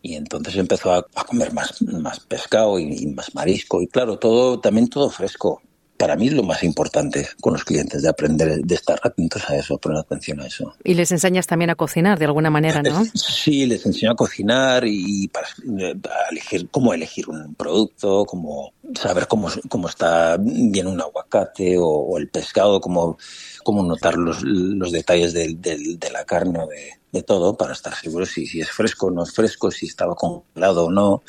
[0.00, 3.82] Y entonces empezó a, comer más, más pescado y, más marisco.
[3.82, 5.60] Y claro, todo, también todo fresco.
[6.00, 9.56] Para mí es lo más importante con los clientes, de aprender, de estar atentos a
[9.56, 10.74] eso, poner atención a eso.
[10.82, 13.04] Y les enseñas también a cocinar de alguna manera, ¿no?
[13.14, 19.28] Sí, les enseño a cocinar y para a elegir cómo elegir un producto, cómo saber
[19.28, 23.18] cómo, cómo está bien un aguacate o, el pescado, cómo,
[23.62, 27.94] cómo notar los, los detalles de, de la carne o de, de, todo para estar
[27.94, 31.22] seguros si, si es fresco o no es fresco, si estaba congelado o no.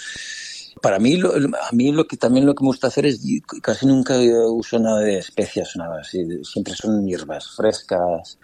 [0.80, 3.22] Para mí, lo, a mí lo que también lo que me gusta hacer es
[3.62, 6.02] casi nunca uso nada de especias, nada.
[6.04, 8.38] Siempre son hierbas frescas,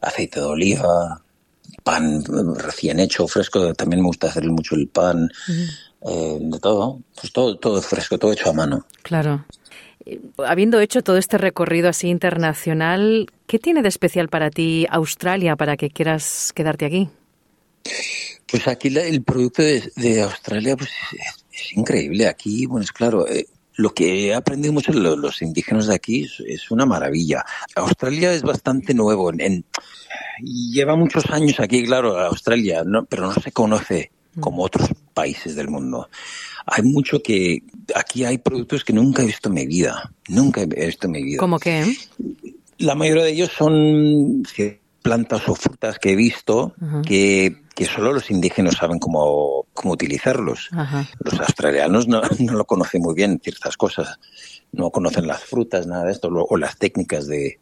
[0.00, 1.22] aceite de oliva,
[1.82, 2.24] pan
[2.56, 3.74] recién hecho, fresco.
[3.74, 5.28] También me gusta hacer mucho el pan,
[6.02, 7.00] eh, de todo.
[7.20, 8.86] Pues todo, todo fresco, todo hecho a mano.
[9.02, 9.44] Claro.
[10.38, 15.76] Habiendo hecho todo este recorrido así internacional, ¿qué tiene de especial para ti Australia para
[15.76, 17.08] que quieras quedarte aquí?
[18.48, 21.44] Pues aquí el producto de, Australia pues, es,
[21.74, 22.26] increíble.
[22.26, 26.26] Aquí, bueno, es claro, eh, lo que he aprendido mucho los, los indígenas de aquí
[26.46, 27.44] es, una maravilla.
[27.74, 29.30] Australia es bastante nuevo.
[29.32, 29.64] En,
[30.42, 36.08] lleva muchos años aquí, claro, Australia, pero no se conoce como otros países del mundo.
[36.66, 37.62] Hay mucho que...
[37.94, 40.12] Aquí hay productos que nunca he visto en mi vida.
[40.28, 41.38] Nunca he visto en mi vida.
[41.38, 41.96] ¿Cómo qué?
[42.78, 44.42] La mayoría de ellos son
[45.02, 46.74] plantas o frutas que he visto
[47.06, 50.70] que, solo los indígenas saben cómo, cómo utilizarlos.
[51.20, 54.18] Los australianos no, no, lo conocen muy bien, ciertas cosas.
[54.72, 57.58] No conocen las frutas, nada de esto, o las técnicas de,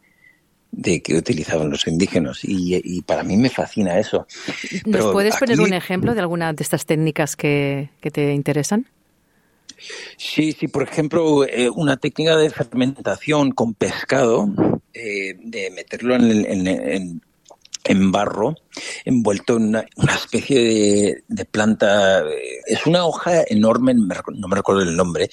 [0.71, 4.27] de que utilizaban los indígenas y, para mí me fascina eso.
[4.85, 8.85] ¿Nos puedes poner un ejemplo de alguna de estas técnicas que, que te interesan?
[10.17, 14.47] Sí, sí, por ejemplo, eh, una técnica de fermentación con pescado,
[14.93, 17.21] eh, de meterlo en, en
[18.11, 18.55] barro,
[19.03, 22.19] envuelto en una, especie de, planta.
[22.19, 25.29] Eh, es una hoja enorme, no me recuerdo el nombre,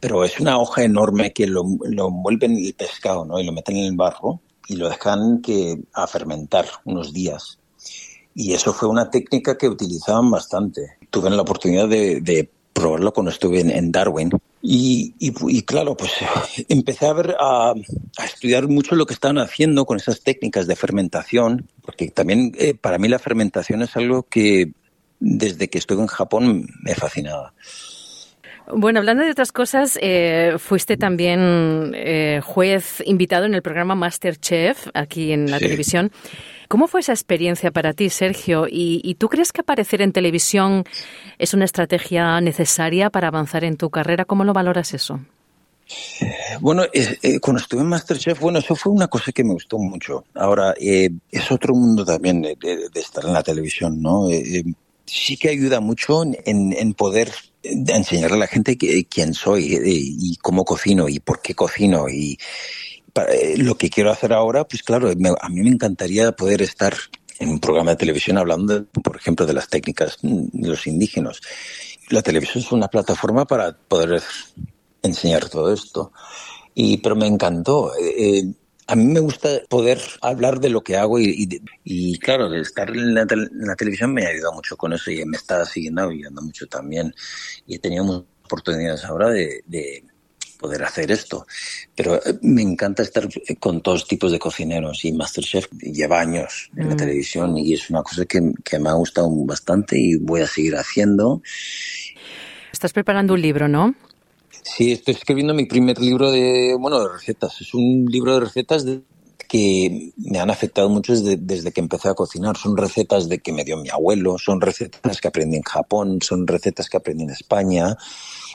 [0.00, 3.38] pero es una hoja enorme que lo, lo envuelve en el pescado, ¿no?
[3.38, 7.58] Y lo meten en el barro y lo dejan que a fermentar unos días.
[8.34, 10.96] Y eso fue una técnica que utilizaban bastante.
[11.10, 14.30] Tuve la oportunidad de, de probarlo cuando estuve en, Darwin.
[14.64, 16.12] Y, y, claro, pues
[16.68, 17.74] empecé a ver, a,
[18.24, 22.98] estudiar mucho lo que estaban haciendo con esas técnicas de fermentación, porque también eh, para
[22.98, 24.72] mí la fermentación es algo que
[25.18, 27.52] desde que estuve en Japón me fascinaba.
[28.68, 34.88] Bueno, hablando de otras cosas, eh, fuiste también eh, juez invitado en el programa Masterchef
[34.94, 36.12] aquí en la televisión.
[36.68, 38.66] ¿Cómo fue esa experiencia para ti, Sergio?
[38.66, 40.84] ¿Y, tú crees que aparecer en televisión
[41.38, 44.24] es una estrategia necesaria para avanzar en tu carrera?
[44.24, 45.20] ¿Cómo lo valoras eso?
[46.60, 50.24] Bueno, eh, cuando estuve en Masterchef, bueno, eso fue una cosa que me gustó mucho.
[50.32, 52.56] Ahora, eh, es otro mundo también de,
[52.94, 54.30] estar en la televisión, ¿no?
[54.30, 54.64] Eh,
[55.04, 57.30] sí que ayuda mucho en, en poder
[57.62, 62.38] enseñarle a la gente quién soy y cómo cocino y por qué cocino y,
[63.14, 66.94] eh, lo que quiero hacer ahora, pues claro, a mí me encantaría poder estar
[67.38, 71.40] en un programa de televisión hablando, por ejemplo, de las técnicas de los indígenas.
[72.08, 74.22] La televisión es una plataforma para poder
[75.02, 76.12] enseñar todo esto.
[76.74, 77.94] Y, pero me encantó.
[77.96, 78.44] Eh, eh,
[78.92, 83.14] a mí me gusta poder hablar de lo que hago y, y, claro, estar en
[83.14, 83.26] la,
[83.76, 87.14] televisión me ha ayudado mucho con eso y me está siguiendo ayudando mucho también.
[87.66, 89.62] Y he tenido muchas oportunidades ahora de
[90.62, 91.46] poder hacer esto.
[91.94, 93.28] Pero eh, me encanta estar
[93.58, 96.98] con todos tipos de cocineros y Masterchef lleva años en la mm.
[96.98, 101.42] televisión y es una cosa que, me ha gustado bastante y voy a seguir haciendo.
[102.72, 103.94] Estás preparando un libro, ¿no?
[104.62, 107.60] Sí, estoy escribiendo mi primer libro de, bueno, de recetas.
[107.60, 108.86] Es un libro de recetas
[109.48, 112.56] que me han afectado mucho desde, que empecé a cocinar.
[112.56, 116.46] Son recetas de que me dio mi abuelo, son recetas que aprendí en Japón, son
[116.46, 117.96] recetas que aprendí en España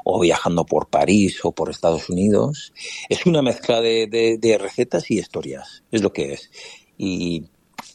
[0.05, 2.73] o viajando por París o por Estados Unidos.
[3.09, 6.49] Es una mezcla de, recetas y historias, es lo que es.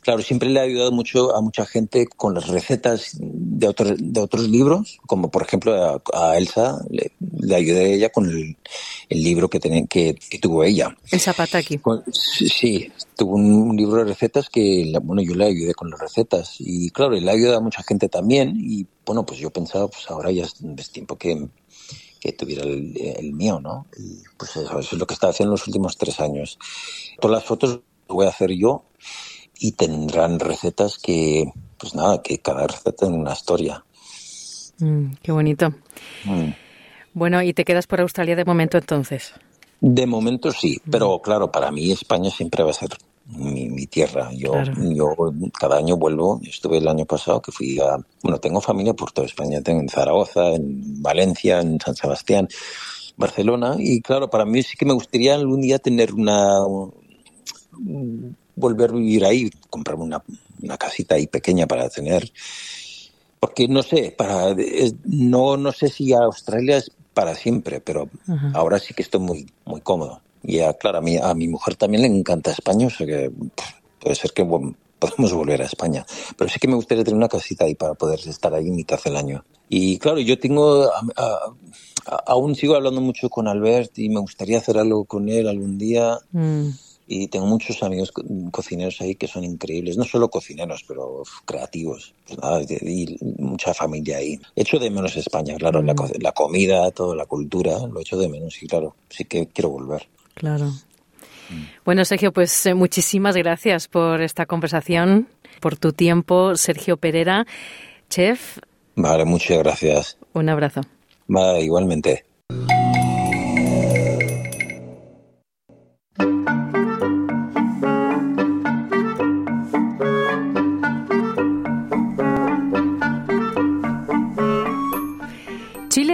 [0.02, 4.20] Claro, siempre le ha ayudado mucho a mucha gente con las recetas de otros, de
[4.20, 8.56] otros libros, como por ejemplo a, Elsa, le, le, ayudé a ella con el,
[9.08, 10.94] el libro que, que, que, tuvo ella.
[11.10, 11.80] El Zapataki.
[12.12, 16.90] sí, tuvo un, libro de recetas que, bueno, yo le ayudé con las recetas y
[16.90, 20.30] claro, le ha ayudado a mucha gente también y bueno, pues yo pensaba, pues ahora
[20.30, 21.48] ya es tiempo que
[22.20, 23.86] que tuviera el, mío, ¿no?
[23.98, 26.56] Y pues eso, es lo que está haciendo en los últimos tres años.
[27.20, 28.84] Todas las fotos las voy a hacer yo
[29.62, 31.44] y tendrán recetas que,
[31.78, 33.84] pues nada, que cada receta tiene una historia.
[34.80, 35.70] Mm, qué bonito.
[36.24, 36.50] Mm.
[37.14, 39.32] Bueno, ¿y te quedas por Australia de momento entonces?
[39.80, 42.90] De momento sí, pero claro, para mí España siempre va a ser
[43.26, 44.30] mi, tierra.
[44.32, 45.14] Yo, yo
[45.58, 49.26] cada año vuelvo, estuve el año pasado que fui a, bueno, tengo familia por toda
[49.26, 52.48] España, tengo en Zaragoza, en Valencia, en San Sebastián.
[53.16, 53.76] Barcelona.
[53.78, 56.58] Y claro, para mí sí que me gustaría algún día tener una.
[58.56, 60.22] Volver a vivir ahí, comprarme una,
[60.62, 62.32] una casita ahí pequeña para tener.
[63.40, 64.54] Porque no sé, para,
[65.04, 68.08] no, no sé si Australia es para siempre, pero
[68.54, 70.20] ahora sí que estoy muy, muy cómodo.
[70.42, 73.30] Y a, claro, a mi, a mi mujer también le encanta España, o sea que
[74.00, 74.44] puede ser que
[74.98, 76.06] podemos volver a España.
[76.36, 79.16] Pero sí que me gustaría tener una casita ahí para poder estar ahí mitad del
[79.16, 79.44] año.
[79.68, 80.90] Y claro, yo tengo,
[82.26, 86.18] aún sigo hablando mucho con Albert y me gustaría hacer algo con él algún día.
[86.30, 86.68] Mm.
[87.06, 88.12] Y tengo muchos amigos
[88.50, 92.14] cocineros ahí que son increíbles, no solo cocineros, pero creativos.
[92.26, 94.38] Pues nada, y mucha familia ahí.
[94.56, 96.20] Echo de menos España, claro, la, mm.
[96.20, 100.06] la comida, toda la cultura, lo echo de menos y claro, sí que quiero volver.
[100.34, 100.72] Claro.
[101.84, 105.28] Bueno, Sergio, pues eh, muchísimas gracias por esta conversación,
[105.60, 106.56] por tu tiempo.
[106.56, 107.46] Sergio Pereira,
[108.08, 108.58] chef.
[108.94, 110.16] Vale, muchas gracias.
[110.32, 110.80] Un abrazo.
[111.26, 112.24] Vale, igualmente.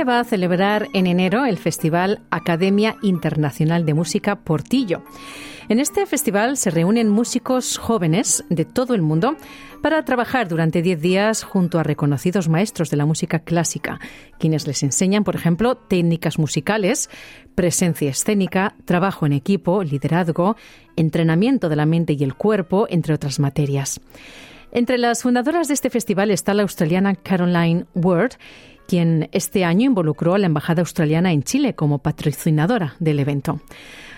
[0.09, 5.03] Va a celebrar en enero el Festival Academia Internacional de Música Portillo.
[5.69, 9.37] En este festival se reúnen músicos jóvenes de todo el mundo
[9.83, 14.01] para trabajar durante 10 días junto a reconocidos maestros de la música clásica,
[14.39, 17.11] quienes les enseñan, por ejemplo, técnicas musicales,
[17.55, 20.57] presencia escénica, trabajo en equipo, liderazgo,
[20.97, 24.01] entrenamiento de la mente y el cuerpo, entre otras materias.
[24.73, 28.33] Entre las fundadoras de este festival está la australiana Caroline Ward,
[28.89, 33.61] quien este año involucró a la Embajada Australiana en Chile como patrocinadora del evento.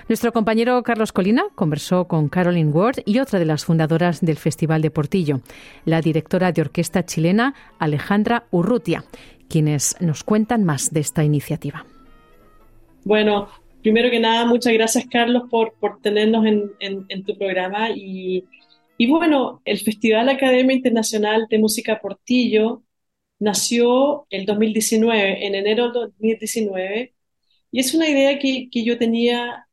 [0.09, 4.80] Nuestro compañero Carlos Colina conversó con Caroline Ward y otra de las fundadoras del Festival
[4.80, 5.40] de Portillo,
[5.85, 9.04] la directora de orquesta chilena Alejandra Urrutia,
[9.48, 11.85] quienes nos cuentan más de esta iniciativa.
[13.04, 13.48] Bueno,
[13.83, 18.44] primero que nada, muchas gracias Carlos por, por tenernos en, tu programa y,
[18.96, 22.83] y bueno, el Festival Academia Internacional de Música Portillo
[23.40, 27.14] nació el 2019, en enero del 2019,
[27.72, 29.66] y es una idea que, que yo tenía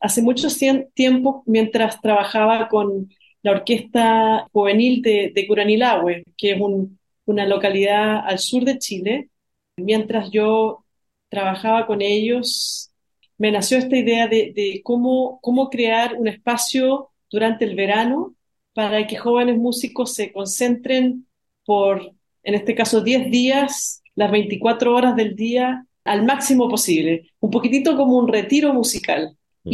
[0.00, 0.48] hace mucho
[0.94, 3.08] tiempo mientras trabajaba con
[3.42, 6.60] la Orquesta Juvenil de, de Curanilahue, que es
[7.26, 9.30] una localidad al sur de Chile.
[9.76, 10.84] Mientras yo
[11.28, 12.92] trabajaba con ellos,
[13.38, 18.34] me nació esta idea de, de cómo, cómo crear un espacio durante el verano
[18.74, 21.26] para que jóvenes músicos se concentren
[21.64, 27.50] por en este caso 10 días, las 24 horas del día al máximo posible, un
[27.50, 29.36] poquitito como un retiro musical.
[29.64, 29.70] Mm.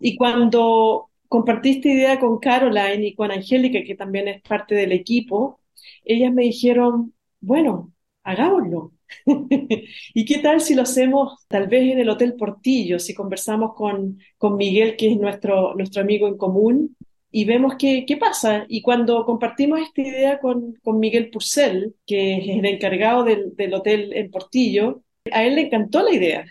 [0.00, 4.92] Y, cuando compartí esta idea con Caroline y con Angélica, que también es parte del
[4.92, 5.60] equipo,
[6.04, 7.92] ellas me dijeron, bueno,
[8.24, 8.92] hagámoslo.
[10.14, 14.18] ¿Y qué tal si lo hacemos tal vez en el Hotel Portillo, si conversamos con,
[14.38, 16.96] con Miguel, que es nuestro, nuestro amigo en común,
[17.36, 18.64] y vemos qué, qué pasa.
[18.68, 23.74] Y cuando compartimos esta idea con, con Miguel Purcell, que es el encargado del, del,
[23.74, 26.44] hotel en Portillo, a él le encantó la idea.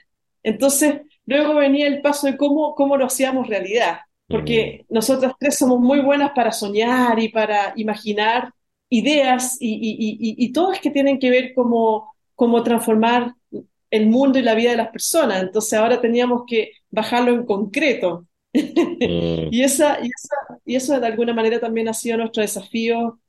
[0.44, 4.94] Entonces, luego venía el paso de cómo, cómo lo hacíamos realidad, porque mm.
[4.94, 8.52] nosotras tres somos muy buenas para soñar y para imaginar
[8.90, 13.34] ideas y, y, y, y todas que tienen que ver como cómo transformar
[13.90, 15.44] el mundo y la vida de las personas.
[15.44, 18.28] Entonces ahora teníamos que bajarlo en concreto.
[18.54, 19.50] Mm.
[19.52, 23.20] y, esa, y, esa, y eso de alguna manera también ha sido nuestro desafío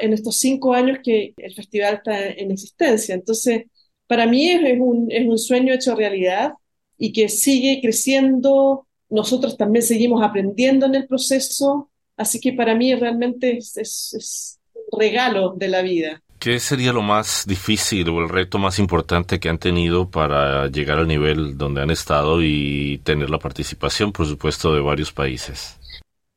[0.00, 3.14] en estos cinco años que el festival está en existencia.
[3.14, 3.64] Entonces,
[4.06, 6.52] para mí es, un, es un sueño hecho realidad
[6.98, 8.86] y que sigue creciendo.
[9.08, 11.90] Nosotros también seguimos aprendiendo en el proceso.
[12.16, 16.22] Así que para mí realmente es, es, es un regalo de la vida.
[16.42, 20.98] ¿Qué sería lo más difícil o el reto más importante que han tenido para llegar
[20.98, 25.78] al nivel donde han estado y tener la participación, por supuesto, de varios países?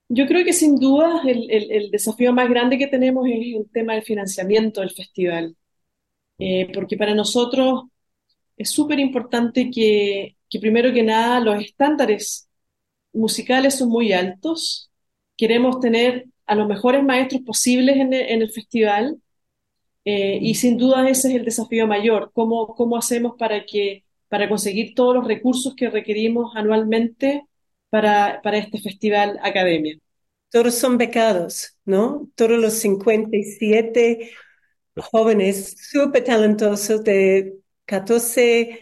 [0.08, 4.04] Yo creo que sin duda el, desafío más grande que tenemos es el tema del
[4.04, 5.56] financiamiento del festival,
[6.38, 7.86] eh, porque para nosotros
[8.58, 12.48] es súper importante que, primero que nada los estándares
[13.12, 14.92] musicales son muy altos,
[15.36, 19.20] queremos tener a los mejores maestros posibles en el festival
[20.06, 24.48] eh, y sin duda ese es el desafío mayor, cómo, cómo hacemos para, que, para
[24.48, 27.44] conseguir todos los recursos que requerimos anualmente
[27.90, 29.98] para, para este festival Academia.
[30.52, 32.30] Todos son becados, ¿no?
[32.36, 34.32] Todos los 57
[34.96, 38.80] jóvenes súper talentosos de 14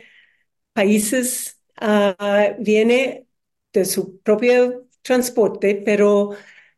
[0.73, 3.27] países uh, viene
[3.71, 6.31] de su propio transporte, pero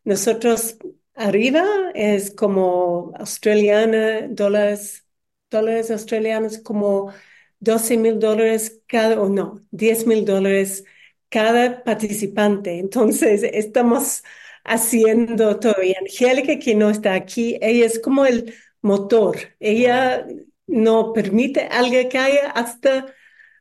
[0.04, 0.76] nosotros
[1.16, 1.64] Arriba
[1.94, 5.06] es como australiana, dólares,
[5.50, 7.10] dólares australianos como
[7.58, 10.84] 12 mil dólares cada, o no, 10 mil dólares
[11.30, 12.78] cada participante.
[12.78, 14.22] Entonces, estamos
[14.64, 15.82] haciendo todo.
[15.82, 19.38] Y Angélica, que no está aquí, ella es como el motor.
[19.58, 20.26] Ella
[20.66, 23.06] no permite algo que haya hasta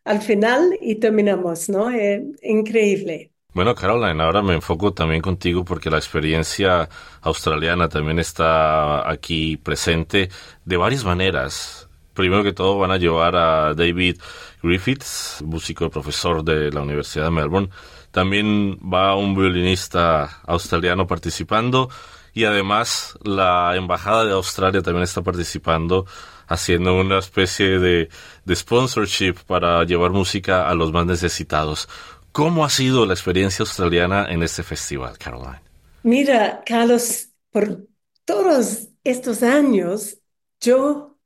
[0.05, 1.89] al final y terminamos, ¿no?
[1.91, 3.33] Es increíble.
[3.55, 6.89] Bueno, Caroline, ahora me enfoco también contigo porque la experiencia
[7.21, 10.29] australiana también está aquí presente
[10.65, 11.87] de varias maneras.
[12.13, 14.17] Primero que todo van a llevar a David
[14.61, 17.69] Griffiths, músico y profesor de la Universidad de Melbourne.
[18.11, 21.89] También va un violinista australiano participando
[22.33, 26.05] y además la Embajada de Australia también está participando
[26.47, 28.09] haciendo una especie de,
[28.43, 31.87] de sponsorship para llevar música a los más necesitados.
[32.35, 35.61] ¿Cómo ha sido la experiencia australiana en este festival, Caroline?
[36.03, 37.87] Mira, Carlos, por
[38.25, 40.17] todos estos años,
[40.59, 41.17] yo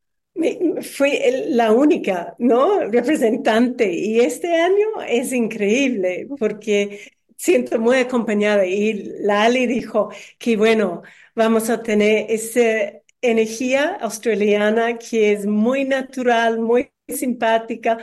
[0.83, 2.81] fui la única, ¿no?
[2.81, 3.91] Representante.
[3.91, 6.99] Y este año es increíble porque
[7.35, 8.67] siento muy acompañada.
[8.67, 11.01] Y Lali dijo que, bueno,
[11.33, 17.97] vamos a tener esa energía australiana que es muy natural, muy simpática,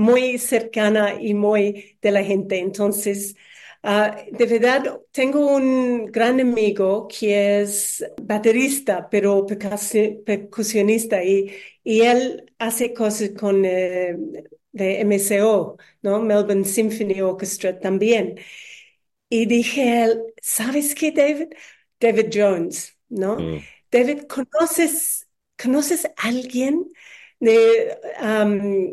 [0.00, 2.58] muy cercana y muy de la gente.
[2.58, 3.36] Entonces,
[3.82, 9.46] ah, de verdad, tengo un gran amigo que es baterista, pero
[10.24, 11.52] percusionista y,
[11.84, 14.16] y él hace cosas con eh,
[14.72, 16.20] de MCO, ¿no?
[16.22, 18.38] Melbourne Symphony Orchestra también.
[19.28, 20.08] Y dije,
[20.40, 21.48] ¿sabes qué, David?
[22.00, 23.36] David Jones, ¿no?
[23.38, 23.60] Mm.
[23.90, 25.28] David, ¿conoces,
[25.62, 26.86] ¿conoces a alguien
[27.40, 27.98] de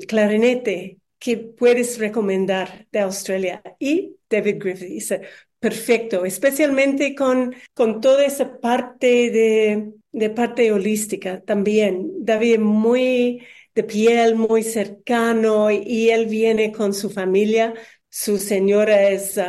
[0.08, 3.62] clarinete que puedes recomendar de Australia?
[3.80, 5.22] Y David Griffith dice,
[5.60, 12.12] perfecto, especialmente con, con toda esa parte de, de parte holística también.
[12.20, 13.44] David muy
[13.76, 17.74] de piel, muy cercano y él viene con su familia.
[18.10, 19.40] Su señora es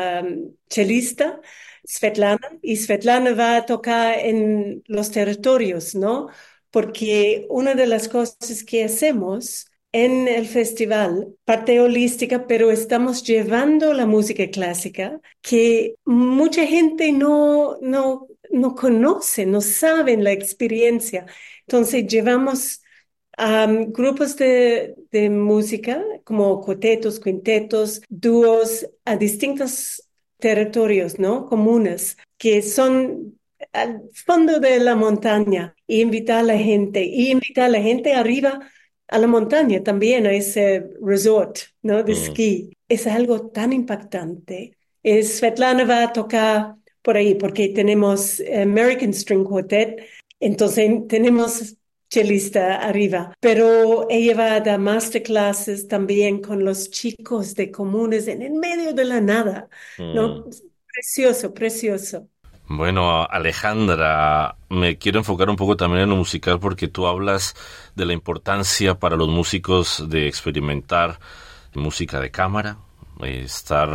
[0.69, 1.41] chelista,
[1.85, 6.29] Svetlana, y Svetlana va a tocar en los territorios, ¿no?
[6.71, 13.95] Porque una de las cosas que hacemos en el festival, parte holística, pero estamos llevando
[13.95, 21.27] la música clásica que mucha gente no, no, no conoce, no saben la experiencia.
[21.67, 22.83] Entonces llevamos
[23.89, 30.09] grupos de, de música como cuartetos, quintetos, dúos a distintos
[30.39, 31.47] territorios, ¿no?
[31.47, 33.38] Comunes, que son
[33.73, 38.15] al fondo de la montaña y invitar a la gente y invitar a la gente
[38.15, 38.61] arriba
[39.09, 42.03] a la montaña también, a ese resort ¿no?
[42.03, 42.17] de mm.
[42.17, 42.71] esquí.
[42.89, 44.77] Es algo tan impactante.
[45.03, 50.05] Es, Svetlana va a tocar por ahí porque tenemos American String Quartet,
[50.41, 51.77] entonces tenemos
[52.11, 58.43] chelista arriba, pero ella va a dar masterclasses también con los chicos de comunes en
[58.43, 60.47] el medio de la nada, ¿no?
[60.47, 60.51] Mm.
[60.87, 62.29] Precioso, precioso.
[62.71, 67.55] Bueno, Alejandra, me quiero enfocar un poco también en lo musical porque tú hablas
[67.95, 71.19] de la importancia para los músicos de experimentar
[71.75, 72.77] música de cámara,
[73.23, 73.89] estar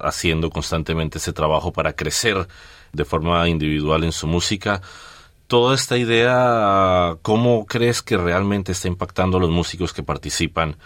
[0.00, 2.48] haciendo constantemente ese trabajo para crecer
[2.92, 4.80] de forma individual en su música.
[5.46, 10.76] Toda esta idea, ¿cómo crees que realmente está impactando a los músicos que participan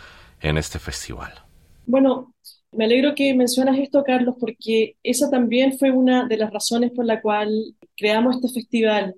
[0.41, 1.45] en este festival?
[1.87, 2.33] Bueno,
[2.77, 7.05] me alegro que mencionas esto, Carlos, porque esa también fue una de las razones por
[7.05, 9.15] la cual creamos este festival.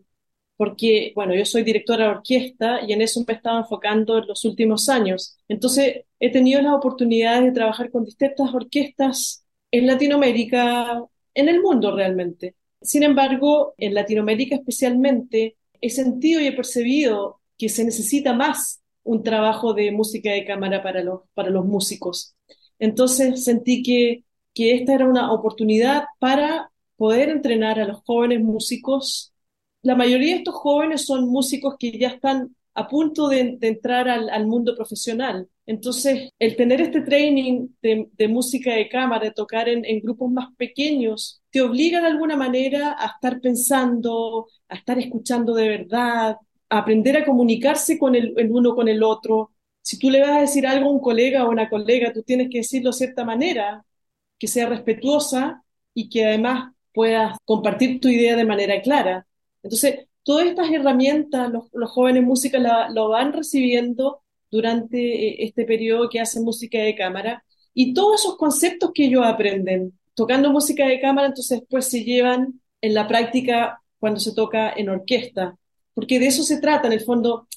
[0.57, 4.45] Porque, bueno, yo soy directora de orquesta y en eso me estaba enfocando en los
[4.45, 5.39] últimos años.
[5.49, 11.05] Entonces, he tenido la oportunidad de trabajar con distintas orquestas en Latinoamérica,
[11.35, 12.57] en el mundo realmente.
[12.83, 19.23] Sin embargo, en Latinoamérica especialmente, he sentido y he percibido que se necesita más un
[19.23, 22.37] trabajo de música de cámara para los, para los músicos.
[22.79, 24.25] Entonces sentí que,
[24.55, 29.33] que esta era una oportunidad para poder entrenar a los jóvenes músicos.
[29.83, 34.47] La mayoría de estos jóvenes son músicos que ya están a punto de, entrar al,
[34.47, 35.49] mundo profesional.
[35.67, 41.43] Entonces, el tener este training de, música de cámara, de tocar en, grupos más pequeños,
[41.51, 46.37] te obliga de alguna manera a estar pensando, a estar escuchando de verdad,
[46.69, 49.51] a aprender a comunicarse con el uno con el otro,
[49.89, 52.51] si tú le vas a decir algo a un colega o una colega, tú tienes
[52.51, 53.87] que decirlo de cierta manera,
[54.39, 55.65] que sea respetuosa
[55.95, 59.27] y que además puedas compartir tu idea de manera clara.
[59.63, 62.61] Entonces, todas estas herramientas los, jóvenes músicos
[62.91, 64.21] lo van recibiendo
[64.51, 69.25] durante eh, este periodo que hacen música de cámara y todos esos conceptos que ellos
[69.25, 74.71] aprenden tocando música de cámara, entonces después se llevan en la práctica cuando se toca
[74.71, 75.57] en orquesta,
[75.95, 77.49] porque de eso se trata, en el fondo,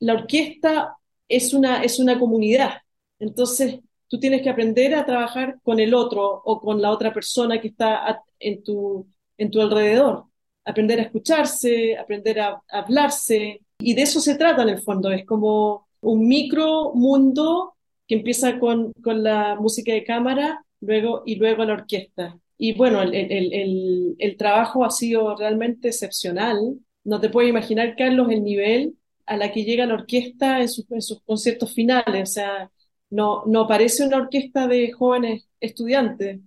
[0.00, 0.96] la orquesta
[1.28, 2.74] es una, es una comunidad.
[3.18, 7.60] Entonces, tú tienes que aprender a trabajar con el otro o con la otra persona
[7.60, 9.06] que está en tu,
[9.38, 10.24] en tu alrededor.
[10.64, 13.62] Aprender a escucharse, aprender a, hablarse.
[13.78, 15.10] Y de eso se trata en el fondo.
[15.10, 17.74] Es como un micro mundo
[18.06, 22.38] que empieza con, con la música de cámara luego, y luego la orquesta.
[22.58, 26.78] Y bueno, el, el, el, el, trabajo ha sido realmente excepcional.
[27.04, 28.96] No te puedes imaginar, Carlos, el nivel
[29.26, 32.30] a la que llega la orquesta en sus, en sus conciertos finales.
[32.30, 32.70] O sea,
[33.10, 36.40] no, no parece una orquesta de jóvenes estudiantes.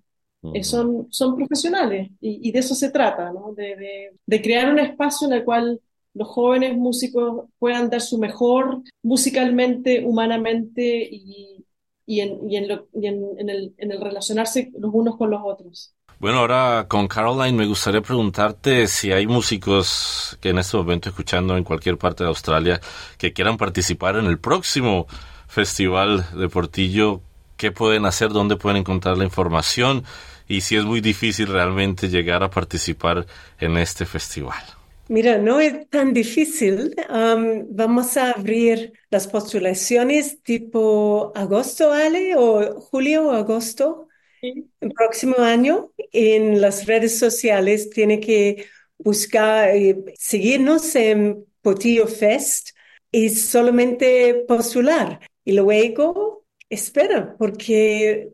[0.53, 3.53] Eh, son, son profesionales y, y, de eso se trata, ¿no?
[3.53, 5.81] de, de, de crear un espacio en el cual
[6.13, 11.65] los jóvenes músicos puedan dar su mejor musicalmente, humanamente y,
[12.05, 15.29] y, en, y, en, lo, y en, en, el, en el relacionarse los unos con
[15.29, 15.93] los otros.
[16.19, 21.55] Bueno, ahora con Caroline me gustaría preguntarte si hay músicos que en este momento escuchando
[21.55, 22.81] en cualquier parte de Australia
[23.17, 25.07] que quieran participar en el próximo
[25.47, 27.21] Festival de Portillo,
[27.55, 28.31] ¿qué pueden hacer?
[28.31, 30.03] ¿Dónde pueden encontrar la información?
[30.45, 33.25] Y si es muy difícil realmente llegar a participar
[33.57, 34.61] en este festival.
[35.07, 36.95] Mira, no es tan difícil.
[37.09, 44.08] Um, vamos a abrir las postulaciones tipo agosto, Ale, o julio o agosto.
[44.41, 48.65] El próximo año en las redes sociales tiene que
[48.97, 52.69] buscar, eh, seguirnos en Potillo Fest
[53.11, 55.19] y solamente postular.
[55.43, 58.31] Y luego espera, porque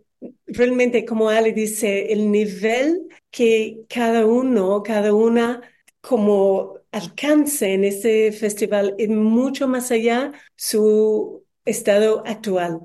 [0.48, 5.62] realmente, como Ale dice, el nivel que cada uno, cada una,
[6.02, 12.82] como alcance en ese festival es mucho más allá su estado actual.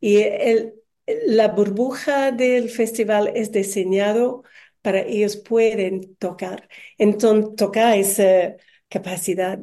[0.00, 0.74] Y el,
[1.06, 4.44] la burbuja del festival es diseñado
[4.82, 8.56] para ellos pueden tocar, entonces tocar esa
[8.88, 9.60] capacidad.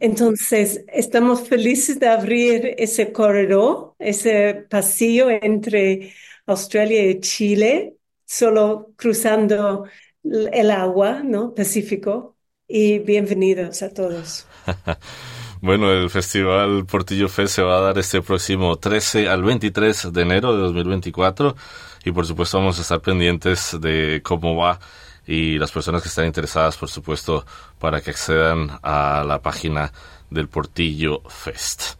[0.00, 6.12] Entonces, estamos felices de abrir ese corredor, ese pasillo entre
[6.46, 9.84] Australia y Chile, solo cruzando
[10.24, 11.54] el agua, ¿no?
[11.54, 12.36] Pacífico.
[12.66, 14.46] Y bienvenidos a todos.
[15.64, 20.20] Bueno, el Festival Portillo Fest se va a dar este próximo 13 al 23 de
[20.20, 21.56] enero de 2024
[22.04, 24.78] y por supuesto vamos a estar pendientes de cómo va
[25.26, 27.46] y las personas que están interesadas, por supuesto,
[27.78, 29.90] para que accedan a la página
[30.28, 31.94] del Portillo Fest.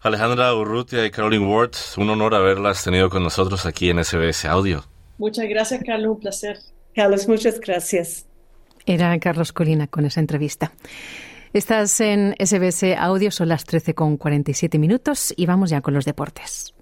[0.00, 4.82] Alejandra Urrutia y Caroline Ward, un honor haberlas tenido con nosotros aquí en SBS Audio.
[5.16, 6.58] Muchas gracias, Carlos, un placer.
[6.92, 8.26] Carlos, muchas gracias.
[8.84, 10.72] Era Carlos Colina con esa entrevista.
[11.52, 16.04] Estás en SBS Audio, son las 13 con 47 minutos y vamos ya con los
[16.04, 16.72] deportes.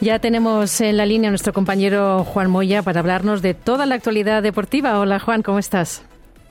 [0.00, 3.96] Ya tenemos en la línea a nuestro compañero Juan Moya para hablarnos de toda la
[3.96, 4.98] actualidad deportiva.
[4.98, 6.06] Hola Juan, ¿cómo estás?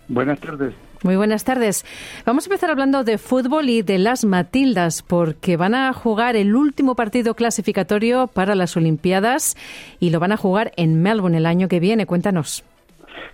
[0.08, 0.76] Buenas tardes.
[1.04, 1.86] Muy buenas tardes.
[2.26, 6.56] Vamos a empezar hablando de fútbol y de las Matildas, porque van a jugar el
[6.56, 9.58] último partido clasificatorio para las Olimpiadas
[10.00, 12.06] y lo van a jugar en Melbourne el año que viene.
[12.06, 12.64] Cuéntanos.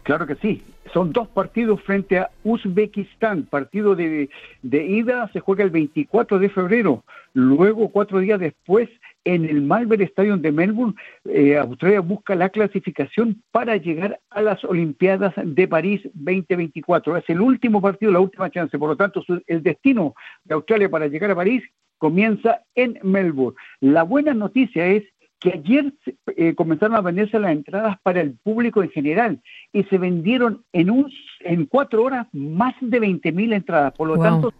[0.01, 0.63] Claro que sí.
[0.93, 3.43] Son dos partidos frente a Uzbekistán.
[3.43, 4.31] Partido de,
[4.63, 7.03] de ida se juega el 24 de febrero.
[7.33, 8.89] Luego, cuatro días después,
[9.23, 10.95] en el Malvern Stadium de Melbourne,
[11.25, 17.17] eh, Australia busca la clasificación para llegar a las Olimpiadas de París 2024.
[17.17, 18.77] Es el último partido, la última chance.
[18.77, 20.13] Por lo tanto, el destino
[20.43, 21.63] de Australia para llegar a París
[21.97, 23.57] comienza en Melbourne.
[23.81, 25.03] La buena noticia es
[25.39, 25.93] que ayer
[26.35, 29.41] eh, comenzaron a venderse las entradas para el público en general
[29.71, 31.11] y se vendieron en un
[31.41, 33.93] en cuatro horas más de 20 mil entradas.
[33.93, 34.53] Por lo tanto,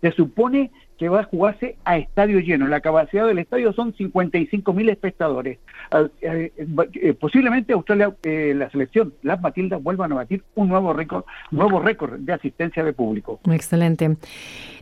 [0.00, 0.70] se supone
[1.02, 2.68] que va a jugarse a estadio lleno.
[2.68, 5.58] La capacidad del estadio son 55 mil espectadores.
[6.20, 11.24] Eh, eh, posiblemente Australia, eh, la selección, las Matildas, vuelvan a batir un nuevo récord,
[11.50, 13.40] nuevo récord de asistencia de público.
[13.50, 14.16] Excelente.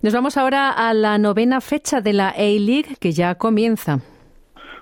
[0.02, 4.00] Nos vamos ahora a la novena fecha de la A-League que ya comienza.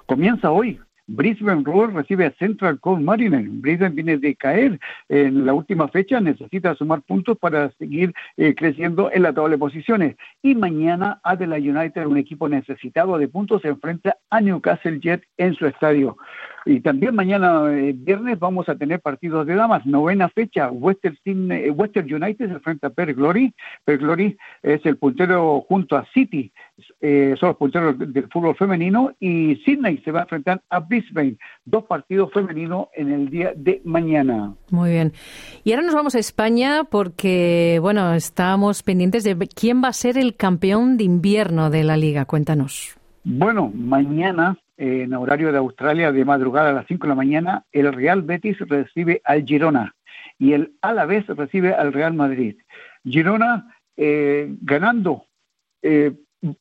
[0.07, 3.43] Comienza hoy, Brisbane Roar recibe a Central Coast Mariner.
[3.49, 4.79] Brisbane viene de caer
[5.09, 9.59] en la última fecha, necesita sumar puntos para seguir eh, creciendo en la tabla de
[9.59, 10.17] posiciones.
[10.43, 15.55] Y mañana Adelaide United, un equipo necesitado de puntos, se enfrenta a Newcastle Jet en
[15.55, 16.19] su estadio.
[16.69, 19.87] Y también mañana eh, viernes vamos a tener partidos de damas.
[19.87, 21.17] Novena fecha, Western,
[21.51, 23.55] eh, Western United se enfrenta a Per Glory.
[23.87, 26.53] Per Glory es el puntero junto a City,
[27.01, 29.15] eh, son los punteros del fútbol femenino.
[29.19, 31.39] Y Sydney se va a enfrentar a Brisbane.
[31.65, 34.53] Dos partidos femeninos en el día de mañana.
[34.71, 35.15] Muy bien.
[35.65, 40.19] Y ahora nos vamos a España porque, bueno, estamos pendientes de quién va a ser
[40.19, 42.27] el campeón de invierno de la liga.
[42.27, 42.95] Cuéntanos.
[43.25, 47.93] Bueno, mañana en horario de Australia de madrugada a las 5 de la mañana, el
[47.93, 49.95] Real Betis recibe al Girona.
[50.39, 52.57] y el Alavés recibe al Real Madrid.
[53.05, 55.25] Girona eh, ganando
[55.83, 56.13] eh,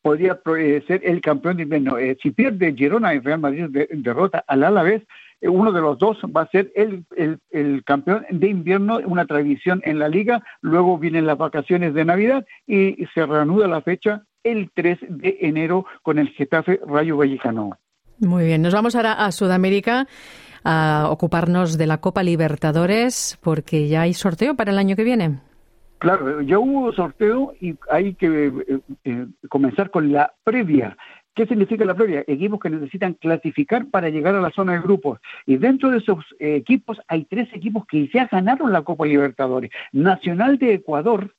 [0.01, 1.97] podría eh, ser el campeón de invierno.
[1.97, 5.03] Eh, si pierde Girona y Real Madrid derrota al Alavés,
[5.41, 7.05] eh, uno de los dos va a ser el,
[7.51, 10.43] el, campeón de invierno, una tradición en la liga.
[10.61, 15.85] Luego vienen las vacaciones de Navidad y, se reanuda la fecha el 3 de enero
[16.01, 17.77] con el Getafe Rayo Vallecano.
[18.19, 20.07] Muy bien, nos vamos ahora a Sudamérica
[20.63, 25.39] a ocuparnos de la Copa Libertadores porque ya hay sorteo para el año que viene.
[25.99, 30.97] Claro, ya hubo sorteo y hay que eh, eh, comenzar con la previa.
[31.35, 32.23] ¿Qué significa la previa?
[32.25, 35.19] Equipos que necesitan clasificar para llegar a la zona de grupos.
[35.45, 39.69] Y dentro de esos equipos hay tres equipos que ya ganaron la Copa Libertadores.
[39.91, 41.35] Nacional de Ecuador,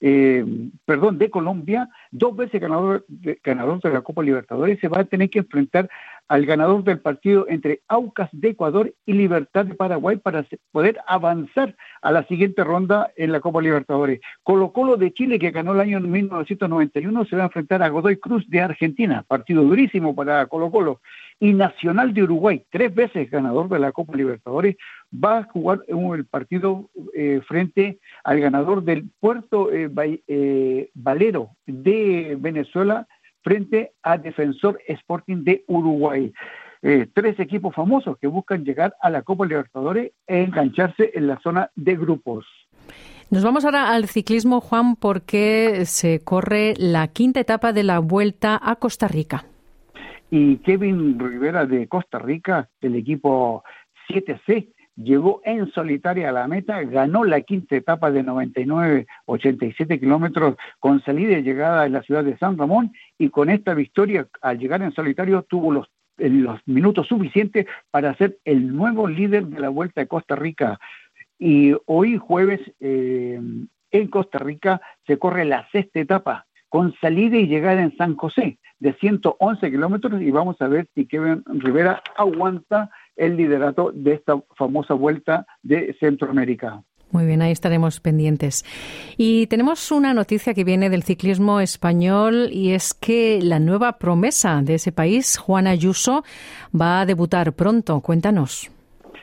[0.00, 0.44] eh,
[0.84, 5.04] perdón, de Colombia, dos veces ganador de, ganador de la Copa Libertadores, se va a
[5.04, 5.88] tener que enfrentar
[6.28, 11.74] al ganador del partido entre Aucas de Ecuador y Libertad de Paraguay para poder avanzar
[12.02, 14.20] a la siguiente ronda en la Copa Libertadores.
[14.42, 18.18] Colo Colo de Chile, que ganó el año 1991, se va a enfrentar a Godoy
[18.18, 21.00] Cruz de Argentina, partido durísimo para Colo Colo.
[21.40, 24.76] Y Nacional de Uruguay, tres veces ganador de la Copa Libertadores,
[25.12, 29.90] va a jugar el partido eh, frente al ganador del Puerto eh,
[30.26, 33.06] eh, Valero de Venezuela,
[33.42, 36.32] frente a Defensor Sporting de Uruguay.
[36.82, 41.40] Eh, tres equipos famosos que buscan llegar a la Copa Libertadores e engancharse en la
[41.40, 42.46] zona de grupos.
[43.30, 48.58] Nos vamos ahora al ciclismo, Juan, porque se corre la quinta etapa de la Vuelta
[48.62, 49.44] a Costa Rica.
[50.30, 53.64] Y Kevin Rivera de Costa Rica, del equipo
[54.08, 54.72] 7C,
[55.02, 61.38] llegó en solitaria a la meta, ganó la quinta etapa de 99-87 kilómetros con salida
[61.38, 64.92] y llegada en la ciudad de San Ramón y con esta victoria al llegar en
[64.92, 70.08] solitario tuvo los, los minutos suficientes para ser el nuevo líder de la Vuelta de
[70.08, 70.78] Costa Rica.
[71.38, 73.40] Y hoy jueves eh,
[73.92, 78.58] en Costa Rica se corre la sexta etapa con salida y llegada en San José
[78.80, 84.40] de 111 kilómetros y vamos a ver si Kevin Rivera aguanta el liderato de esta
[84.56, 86.82] famosa vuelta de Centroamérica.
[87.10, 88.64] Muy bien, ahí estaremos pendientes.
[89.16, 94.60] Y tenemos una noticia que viene del ciclismo español y es que la nueva promesa
[94.62, 96.22] de ese país, Juana Ayuso,
[96.78, 98.00] va a debutar pronto.
[98.02, 98.70] Cuéntanos.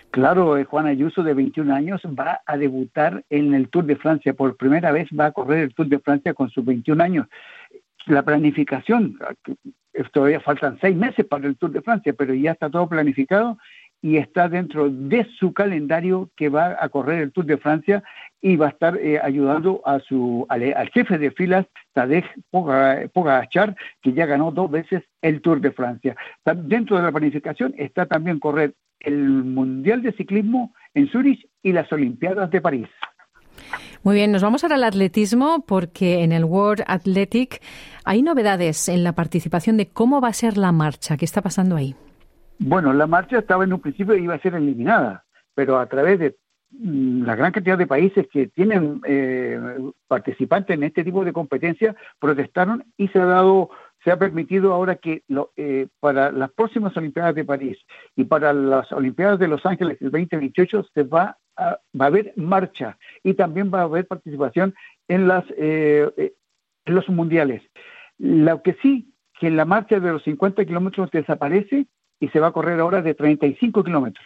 [0.10, 4.34] Claro, eh, Juana Ayuso, de 21 años, va a debutar en el Tour de Francia.
[4.34, 7.28] Por primera vez va a correr el Tour de Francia con sus 21 años.
[8.08, 9.20] La planificación,
[10.12, 13.58] todavía faltan seis meses para el Tour de Francia, pero ya está todo planificado
[14.06, 18.04] y está dentro de su calendario que va a correr el Tour de Francia
[18.40, 20.62] y va a estar eh, ayudando a su al,
[20.94, 26.16] jefe de filas Tadej Pogacar que ya ganó dos veces el Tour de Francia.
[26.46, 31.92] Dentro de la planificación está también correr el Mundial de Ciclismo en Zurich y las
[31.92, 32.88] Olimpiadas de París.
[34.04, 37.60] Muy bien, nos vamos ahora al atletismo porque en el World Athletic
[38.04, 41.18] hay novedades en la participación de cómo va a ser la marcha.
[41.18, 41.96] ¿Qué está pasando ahí?
[42.60, 46.38] Bueno, la marcha estaba en un principio iba a ser eliminada, pero a través de
[46.72, 49.60] mm, la gran cantidad de países que tienen eh,
[50.08, 53.70] participantes en este tipo de competencias protestaron y se ha dado
[54.04, 55.24] se ha permitido ahora que
[55.58, 57.78] eh, para las próximas Olimpiadas de París
[58.16, 62.32] y para las Olimpiadas de Los Ángeles del 2028 se va a, va a haber
[62.36, 64.76] marcha y también va a haber participación
[65.08, 66.34] en las eh,
[66.86, 67.64] en los mundiales.
[68.20, 71.88] Lo que sí que la marcha de los 50 kilómetros desaparece
[72.20, 74.26] y se va a correr ahora de 35 kilómetros.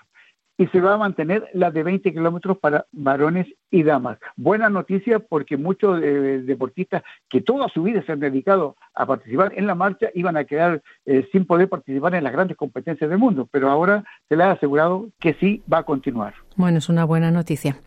[0.57, 4.17] Y se va a mantener la de 20 kilómetros para varones y damas.
[4.35, 9.53] Buena noticia porque muchos eh, deportistas que toda su vida se han dedicado a participar
[9.55, 13.19] en la marcha iban a quedar eh, sin poder participar en las grandes competencias del
[13.19, 16.33] mundo, pero ahora se le ha asegurado que sí va a continuar.
[16.57, 17.77] Bueno, es una buena noticia.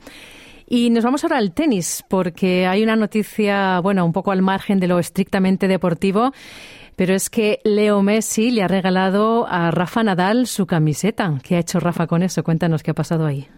[0.67, 4.81] Y nos vamos ahora al tenis, porque hay una noticia, bueno, un poco al margen
[4.81, 6.33] de lo estrictamente deportivo.
[6.97, 11.39] Pero es que Leo Messi le ha regalado a Rafa Nadal su camiseta.
[11.43, 12.45] ¿Qué ha hecho Rafa con eso?
[12.45, 13.49] Cuéntanos qué ha pasado ahí.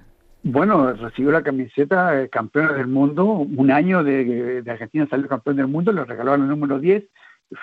[0.44, 3.24] Bueno, recibió la camiseta eh, campeona del mundo.
[3.24, 7.02] Un año de, Argentina salió campeón del mundo, le regaló la número 10,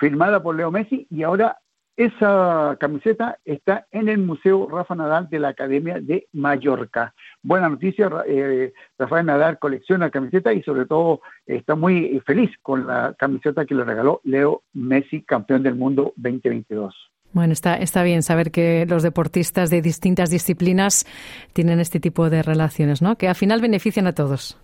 [0.00, 1.58] firmada por Leo Messi, y ahora
[1.96, 7.14] esa camiseta está en el Museo Rafa Nadal de la Academia de Mallorca.
[7.42, 13.14] Buena noticia, eh, Rafael Nadal colecciona camiseta y sobre todo está muy feliz con la
[13.18, 16.94] camiseta que le regaló Leo Messi, campeón del mundo 2022.
[17.32, 21.06] Bueno, está, está bien saber que los deportistas de distintas disciplinas
[21.54, 23.16] tienen este tipo de relaciones, ¿no?
[23.16, 24.58] Que al final benefician a todos.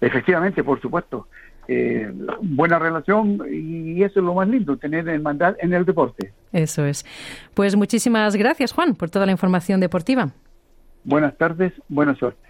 [0.00, 1.28] Efectivamente, por supuesto
[1.68, 2.12] eh,
[2.42, 6.32] buena relación y eso es lo más lindo, tener hermandad en el deporte.
[6.52, 7.04] Eso es.
[7.54, 10.30] Pues muchísimas gracias, Juan, por toda la información deportiva.
[11.04, 12.44] Buenas tardes, buena suerte.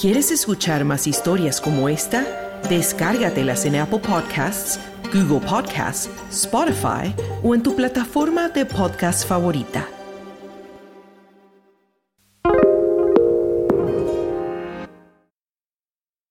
[0.00, 2.24] ¿Quieres escuchar más historias como esta?
[2.68, 4.80] Descárgatelas en Apple Podcasts,
[5.12, 9.86] Google Podcasts, Spotify o en tu plataforma de podcast favorita.